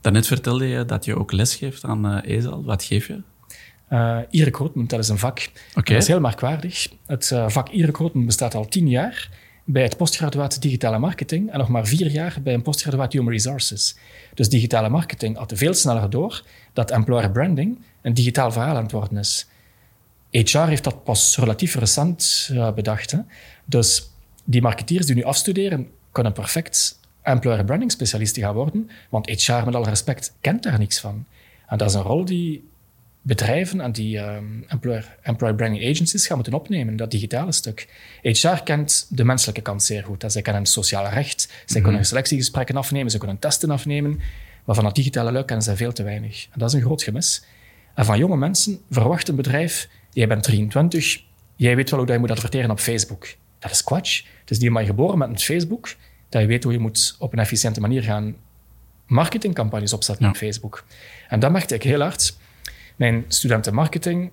[0.01, 2.63] Daarnet vertelde je dat je ook les geeft aan uh, Ezel.
[2.63, 3.21] Wat geef je?
[3.89, 5.49] Uh, e-recruitment, dat is een vak.
[5.69, 5.83] Okay.
[5.93, 6.87] Dat is heel merkwaardig.
[7.05, 9.29] Het uh, vak e-recruitment bestaat al tien jaar
[9.63, 13.97] bij het postgraduaat digitale marketing en nog maar vier jaar bij een postgraduaat human resources.
[14.33, 16.43] Dus digitale marketing had veel sneller door
[16.73, 19.47] dat employer branding een digitaal verhaal aan het worden is.
[20.31, 23.11] HR heeft dat pas relatief recent uh, bedacht.
[23.11, 23.19] Hè?
[23.65, 24.09] Dus
[24.43, 29.75] die marketeers die nu afstuderen, kunnen perfect employer branding specialisten gaan worden, want HR, met
[29.75, 31.25] alle respect, kent daar niks van.
[31.67, 32.71] En dat is een rol die
[33.21, 37.87] bedrijven en die um, employer, employer branding agencies gaan moeten opnemen, dat digitale stuk.
[38.21, 40.23] HR kent de menselijke kant zeer goed.
[40.27, 41.83] Zij kennen het sociale recht, zij mm -hmm.
[41.83, 44.19] kunnen selectiegesprekken afnemen, ze kunnen testen afnemen,
[44.63, 46.47] maar van dat digitale luik kennen zij veel te weinig.
[46.51, 47.45] En dat is een groot gemis.
[47.95, 51.23] En van jonge mensen verwacht een bedrijf, jij bent 23,
[51.55, 53.27] jij weet wel hoe je moet adverteren op Facebook.
[53.59, 54.23] Dat is kwatsch.
[54.39, 55.95] Het is die maar geboren met een Facebook,
[56.33, 58.35] dat je weet hoe je moet op een efficiënte manier gaan
[59.05, 60.31] marketingcampagnes opzetten ja.
[60.31, 60.85] op Facebook.
[61.27, 62.37] En dat merkte ik heel hard.
[62.95, 64.31] Mijn studenten marketing,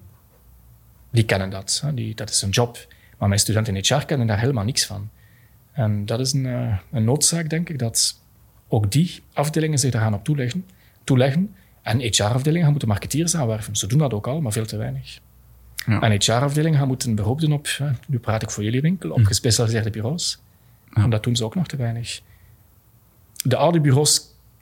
[1.11, 1.85] die kennen dat.
[1.95, 2.87] Die, dat is een job.
[3.19, 5.11] Maar mijn studenten in HR kennen daar helemaal niks van.
[5.73, 8.21] En dat is een, uh, een noodzaak, denk ik, dat
[8.69, 10.67] ook die afdelingen zich daar gaan op toeleggen.
[11.05, 11.55] toeleggen.
[11.83, 13.77] En HR-afdelingen gaan moeten marketeers aanwerven.
[13.77, 15.19] Ze doen dat ook al, maar veel te weinig.
[15.87, 16.01] Ja.
[16.01, 17.69] En HR-afdelingen gaan moeten beroep doen op,
[18.07, 19.25] nu praat ik voor jullie winkel, op hm.
[19.25, 20.41] gespecialiseerde bureaus.
[20.91, 21.03] Ja.
[21.03, 22.21] En dat doen ze ook nog te weinig.
[23.45, 24.21] De oude bureaus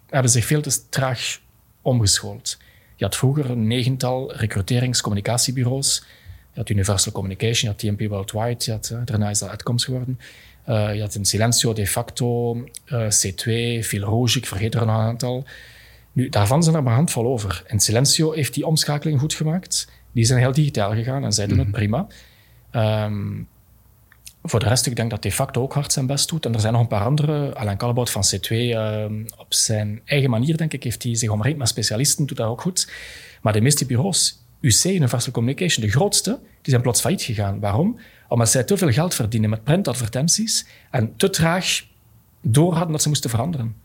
[0.09, 1.41] hebben zich veel te traag
[1.83, 2.59] omgeschoold.
[2.97, 6.05] Je had vroeger een negental recruteringscommunicatiebureaus.
[6.53, 9.85] Je had Universal Communication, je had TMP Worldwide, je had, uh, daarna is dat uitkomst
[9.85, 10.21] geworden.
[10.69, 13.45] Uh, je had in Silencio, De Facto, uh, C2,
[13.85, 15.45] Phil Rouge, ik vergeet er een aantal.
[16.13, 17.63] Nu, daarvan zijn er maar een handvol over.
[17.67, 19.89] En Silencio heeft die omschakeling goed gemaakt.
[20.13, 21.77] Die zijn heel digitaal gegaan en zij doen het mhm.
[21.77, 22.07] prima.
[23.05, 23.49] Um,
[24.49, 26.47] voor de rest, ik denk dat De Facto ook hard zijn best doet.
[26.47, 27.55] En er zijn nog een paar andere.
[27.55, 31.31] Alain Callebaut van C2, uh, ehm, op zijn eigen manier, denk ik, heeft hij zich
[31.31, 32.93] omringd met specialisten, doet dat ook goed.
[33.43, 37.61] Maar de meeste bureaus, UC, Universal Communication, de grootste, die zijn plots failliet gegaan.
[37.61, 38.01] Waarom?
[38.29, 41.85] Omdat zij te veel geld verdienen met printadvertenties en te traag
[42.41, 43.77] door hadden dat ze moesten veranderen.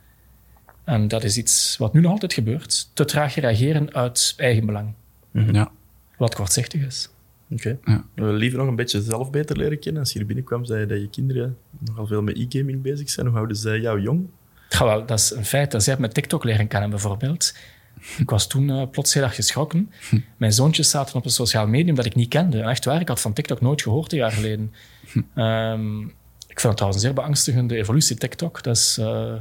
[0.84, 2.90] En dat is iets wat nu nog altijd gebeurt.
[2.94, 4.94] Te traag reageren uit eigen belang.
[5.32, 5.56] Mhm.
[5.56, 5.72] Ja.
[6.18, 7.10] Wat kortzichtig is.
[7.54, 7.78] Oké.
[7.86, 8.06] Ja.
[8.16, 10.02] Liever nog een beetje zelf beter leren kennen.
[10.02, 13.26] Als je hier binnenkwam, zei je dat je kinderen nogal veel met e-gaming bezig zijn.
[13.26, 14.26] Hoe houden zij jou jong?
[14.70, 15.72] Ja, wel, dat is een feit.
[15.72, 17.54] Dat zij met TikTok leren kennen, bijvoorbeeld.
[18.18, 19.92] Ik was toen uh, plots heel erg geschrokken.
[20.38, 22.62] Mijn zoontjes zaten op een sociaal medium dat ik niet kende.
[22.62, 24.74] En echt waar, ik had van TikTok nooit gehoord een jaar geleden.
[25.12, 25.40] Hm.
[25.42, 26.02] Um,
[26.48, 28.64] ik vind het trouwens een zeer beangstigende evolutie, TikTok.
[28.64, 29.34] Dat is uh,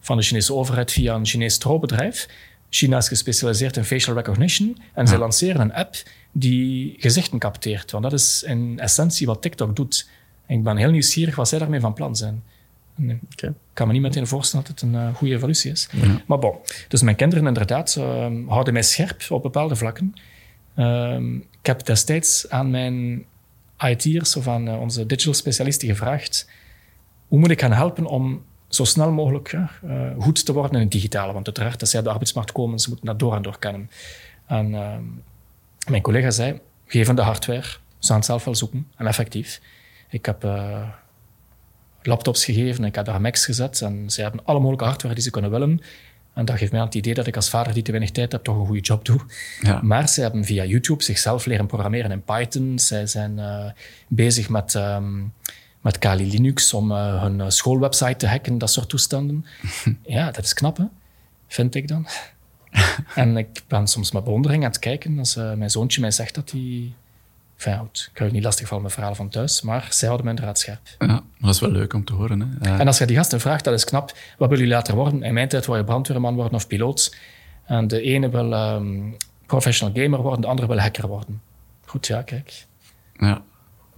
[0.00, 2.28] van de Chinese overheid via een Chinees strobedrijf.
[2.70, 4.76] China is gespecialiseerd in facial recognition.
[4.94, 5.08] En ja.
[5.08, 5.94] zij lanceren een app
[6.32, 7.90] die gezichten capteert.
[7.90, 10.08] Want dat is in essentie wat TikTok doet.
[10.46, 12.42] En ik ben heel nieuwsgierig wat zij daarmee van plan zijn.
[12.94, 13.18] Nee.
[13.36, 15.88] Ik kan me niet meteen voorstellen dat het een uh, goede evolutie is.
[16.26, 16.54] Maar bon,
[16.88, 18.04] dus mijn kinderen inderdaad uh,
[18.46, 20.14] houden mij scherp op bepaalde vlakken.
[20.76, 21.16] Uh,
[21.60, 23.24] ik heb destijds aan mijn
[23.78, 26.48] IT'ers of aan uh, onze digital specialisten gevraagd
[27.28, 30.90] hoe moet ik gaan helpen om zo snel mogelijk uh, goed te worden in het
[30.90, 31.32] digitale.
[31.32, 33.90] Want uiteraard, als zij op de arbeidsmarkt komen, ze moeten dat door en door kennen.
[34.46, 35.02] En ehm,
[35.88, 37.62] mijn collega zei, geef de hardware,
[37.98, 38.86] ze gaan het zelf wel zoeken.
[38.96, 39.60] En effectief.
[40.10, 40.44] Ik heb
[42.02, 43.80] laptops gegeven en ik heb daar Macs gezet.
[43.80, 45.80] En ze hebben alle mogelijke hardware die ze kunnen willen.
[46.34, 48.32] En dat geeft mij aan het idee dat ik als vader die te weinig tijd
[48.32, 49.20] heb, toch een goede job doe.
[49.60, 49.80] Ja.
[49.82, 52.78] Maar ze hebben via YouTube zichzelf leren programmeren in Python.
[52.78, 53.64] Zij zijn uh,
[54.08, 55.32] bezig met, um,
[55.80, 59.44] met Kali Linux om uh, hun eh, schoolwebsite te hacken, dat soort toestanden.
[60.02, 60.84] ja, dat is knap, hè?
[61.48, 62.06] vind ik dan.
[63.14, 66.34] en ik ben soms met bewondering aan het kijken als uh, mijn zoontje mij zegt
[66.34, 66.92] dat hij
[67.58, 70.58] Enfin, ik kan je niet lastigvallen met verhalen van thuis, maar zij houden me inderdaad
[70.58, 70.80] scherp.
[70.98, 72.58] Ja, dat is wel leuk om te horen.
[72.60, 72.78] Hè?
[72.78, 75.22] En als je die gasten vraagt, dat is knap, wat wil je later worden?
[75.22, 77.16] In mijn tijd wil je brandweerman worden of piloot.
[77.64, 79.16] En de ene wil um,
[79.46, 81.42] professional gamer worden, de andere wil hacker worden.
[81.84, 82.66] Goed, ja, kijk.
[83.12, 83.42] Ja.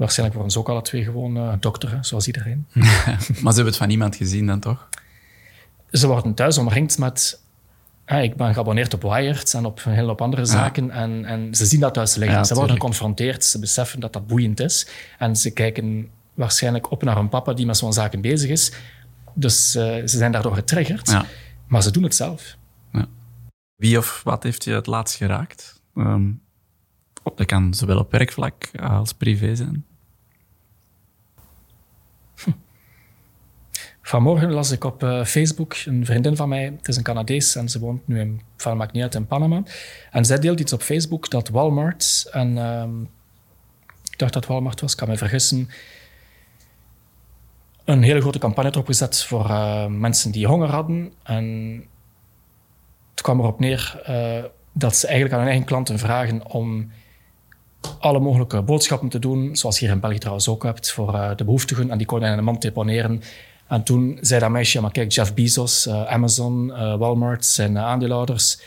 [0.00, 2.66] Waarschijnlijk worden ze ook alle twee gewoon uh, dokter, zoals iedereen.
[2.72, 2.84] maar
[3.26, 4.88] ze hebben het van niemand gezien dan toch?
[5.90, 7.40] Ze worden thuis omringd met
[8.06, 10.90] ik ben geabonneerd op Wired en op een hele hoop andere zaken.
[10.90, 12.44] En, en ze zien dat thuis liggen.
[12.44, 14.88] ze worden geconfronteerd, ze beseffen dat dat boeiend is.
[15.18, 18.72] En ze kijken waarschijnlijk op naar een papa die met zo'n zaken bezig is.
[19.34, 21.16] Dus uh, ze zijn daardoor getriggerd.
[21.66, 22.56] Maar ze doen het zelf.
[23.76, 25.80] Wie of wat heeft je het laatst geraakt?
[25.94, 26.42] Um,
[27.34, 29.84] dat kan zowel op werkvlak als privé zijn.
[34.10, 37.68] Vanmorgen las ik op uh, Facebook een vriendin van mij, het is een Canadees en
[37.68, 39.62] ze woont nu in, van uit, in Panama.
[40.10, 42.84] En zij deelt iets op Facebook dat Walmart, en uh,
[44.10, 45.68] ik dacht dat Walmart was, kan me vergissen,
[47.84, 51.12] een hele grote campagne had opgezet voor uh, mensen die honger hadden.
[51.22, 51.74] En
[53.10, 56.90] het kwam erop neer uh, dat ze eigenlijk aan hun eigen klanten vragen om
[57.98, 61.44] alle mogelijke boodschappen te doen, zoals je hier in België trouwens ook hebt, voor de
[61.44, 61.90] behoeftigen.
[61.90, 63.22] En die konden in een mand deponeren
[63.70, 67.84] en toen zei dat meisje, maar kijk, Jeff Bezos, uh, Amazon, uh, Walmart zijn uh,
[67.84, 68.60] aandeelhouders.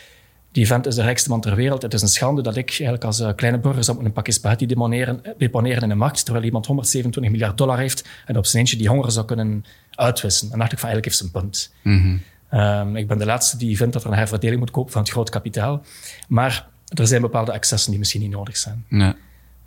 [0.52, 1.82] Die vent is de rijkste man ter wereld.
[1.82, 5.22] Het is een schande dat ik eigenlijk als kleine burger zou een pakje spaghetti deponeren,
[5.38, 8.88] deponeren in de markt, terwijl iemand 127 miljard dollar heeft en op zijn eentje die
[8.88, 10.52] honger zou kunnen uitwissen.
[10.52, 11.72] En dacht ik van, eigenlijk heeft ze een punt.
[11.82, 12.22] Mm
[12.54, 15.10] um, ik ben de laatste die vindt dat er een herverdeling moet kopen van het
[15.10, 15.82] groot kapitaal.
[16.28, 18.84] Maar er zijn bepaalde excessen die misschien niet nodig zijn.
[18.88, 19.12] Nee.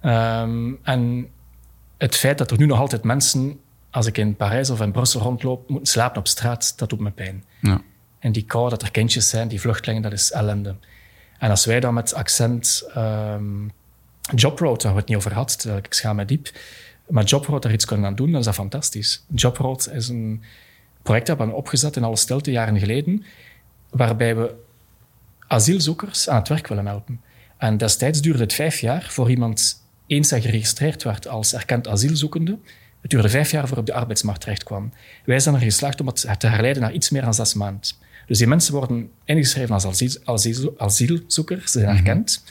[0.01, 1.27] Um, en
[1.97, 3.59] het feit dat er nu nog altijd mensen
[3.97, 7.11] als ik in Parijs of in Brussel rondloop, moet slapen op straat, dat doet me
[7.11, 7.43] pijn.
[7.61, 7.81] Ja.
[8.19, 10.75] En die kou, dat er kindjes zijn, die vluchtelingen, dat is ellende.
[11.39, 13.71] En als wij dan met accent um,
[14.35, 16.51] Jobroad, daar we het niet over had, terwijl ik schaam me diep,
[17.07, 19.25] maar Jobroad daar iets kunnen aan doen, dan is dat fantastisch.
[19.35, 20.43] Jobroad is een
[21.01, 23.23] project dat we hebben opgezet in alle stilte jaren geleden,
[23.89, 24.55] waarbij we
[25.47, 27.21] asielzoekers aan het werk willen helpen.
[27.57, 32.57] En destijds duurde het vijf jaar voor iemand eens geregistreerd werd als erkend asielzoekende,
[33.01, 34.91] het duurde vijf jaar voor op de arbeidsmarkt terecht kwam.
[35.25, 37.81] Wij zijn er geslaagd om het te herleiden naar iets meer dan zes maanden.
[38.27, 42.05] Dus die mensen worden ingeschreven als asiel, asiel, asielzoekers, ze zijn mhm.
[42.05, 42.43] erkend.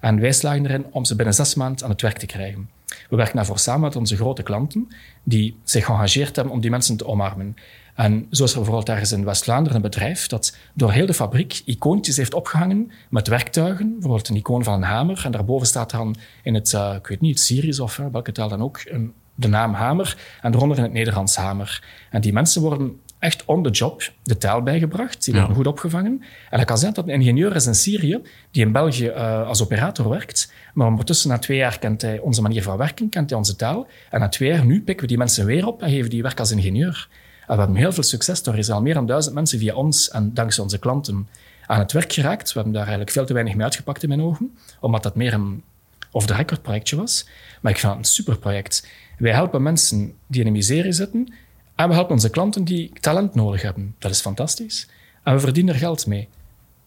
[0.00, 2.68] En wij slagen erin om ze binnen zes maanden aan het werk te krijgen.
[3.10, 4.88] We werken daarvoor samen met onze grote klanten,
[5.22, 7.56] die zich geëngageerd hebben om die mensen te omarmen.
[7.94, 11.62] En zo is er bijvoorbeeld ergens in West-Vlaanderen een bedrijf dat door heel de fabriek
[11.64, 13.92] icoontjes heeft opgehangen met werktuigen.
[13.92, 15.22] Bijvoorbeeld een icoon van een hamer.
[15.24, 18.48] En daarboven staat dan in het, uh, ik weet niet, Syrisch of uh, welke taal
[18.48, 19.12] dan ook, een
[19.42, 21.84] de naam Hamer en eronder in het Nederlands Hamer.
[22.10, 25.24] En die mensen worden echt on the job de taal bijgebracht.
[25.24, 26.22] Die worden goed opgevangen.
[26.50, 28.20] En dat kan zijn dat een ingenieur is in Syrië,
[28.50, 32.42] die in België uh, als operator werkt, maar ondertussen na twee jaar kent hij onze
[32.42, 33.86] manier van werken, kent hij onze taal.
[34.10, 36.38] En na twee jaar nu pikken we die mensen weer op en geven die werk
[36.38, 37.08] als ingenieur.
[37.46, 38.42] En we hebben heel veel succes.
[38.42, 41.28] Er is al meer dan duizend mensen via ons en dankzij onze klanten
[41.66, 42.48] aan het werk geraakt.
[42.48, 45.32] We hebben daar eigenlijk veel te weinig mee uitgepakt in mijn ogen, omdat dat meer
[45.32, 45.62] een
[46.10, 47.28] off-the-record projectje was.
[47.60, 48.86] Maar ik vind het een super project.
[49.18, 51.34] Wij helpen mensen die in een miserie zitten
[51.74, 53.94] en we helpen onze klanten die talent nodig hebben.
[53.98, 54.88] Dat is fantastisch.
[55.22, 56.28] En we verdienen er geld mee.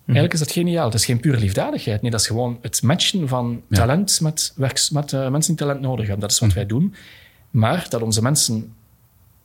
[0.06, 0.86] Eigenlijk is dat geniaal.
[0.86, 2.02] Het is geen pure liefdadigheid.
[2.02, 5.82] Nee, dat is gewoon het matchen van talent met, werks, met uh, mensen die talent
[5.82, 6.20] nodig hebben.
[6.20, 6.96] Dat is wat wij doen.
[7.52, 8.74] Maar dat onze mensen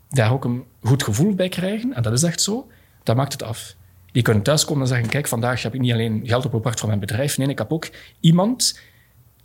[0.09, 2.70] daar ook een goed gevoel bij krijgen, en dat is echt zo,
[3.03, 3.74] dat maakt het af.
[4.12, 7.01] Die kunnen thuiskomen en zeggen, kijk, vandaag heb ik niet alleen geld opgebracht voor mijn
[7.01, 8.81] bedrijf, nee, ik heb ook iemand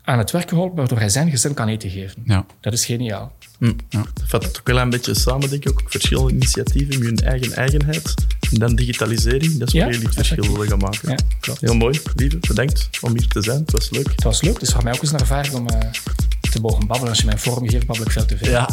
[0.05, 2.21] aan het werk geholpen waardoor hij zijn gezin kan eten geven.
[2.25, 2.45] Ja.
[2.61, 3.33] Dat is geniaal.
[3.57, 3.73] Hm.
[3.89, 4.05] Ja.
[4.13, 5.71] Dat vat het ook wel een beetje samen, denk ik.
[5.71, 8.13] Ook verschillende initiatieven met hun eigen eigenheid.
[8.51, 11.15] En dan digitalisering, dat is waar jullie het verschil willen gaan maken.
[11.41, 11.53] Ja.
[11.59, 11.99] Heel mooi.
[12.15, 13.59] Lieve, bedankt om hier te zijn.
[13.59, 14.07] Het was leuk.
[14.07, 14.59] Het was leuk.
[14.59, 15.79] Dus voor mij ook eens een ervaring om uh,
[16.51, 17.09] te mogen babbelen.
[17.09, 18.49] Als je mijn vorm geeft, babbel ik veel te veel.
[18.49, 18.69] Ja.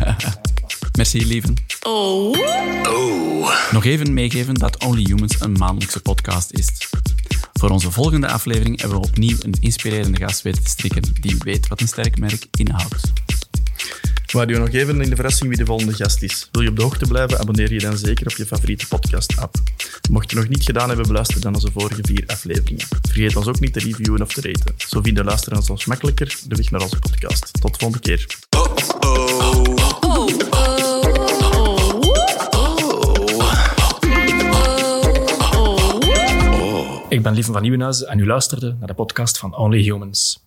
[0.96, 1.54] Merci, lieven.
[1.82, 2.38] Oh.
[2.86, 3.72] oh.
[3.72, 6.68] Nog even meegeven dat Only Humans een maandelijkse podcast is.
[7.62, 11.68] Voor onze volgende aflevering hebben we opnieuw een inspirerende gast weten te strikken die weet
[11.68, 13.12] wat een sterk merk inhoudt.
[14.32, 16.48] Maar je nog even in de verrassing wie de volgende gast is.
[16.52, 19.56] Wil je op de hoogte blijven, abonneer je dan zeker op je favoriete podcast-app.
[20.10, 22.86] Mocht je nog niet gedaan hebben, beluister dan onze vorige vier afleveringen.
[23.02, 24.74] Vergeet ons ook niet te reviewen of te raten.
[24.76, 27.52] Zo vinden luisteraars ons makkelijker de weg naar onze podcast.
[27.60, 28.26] Tot de volgende keer.
[37.12, 40.46] Ik ben Lieve van Nieuwenhuizen en u luisterde naar de podcast van Only Humans.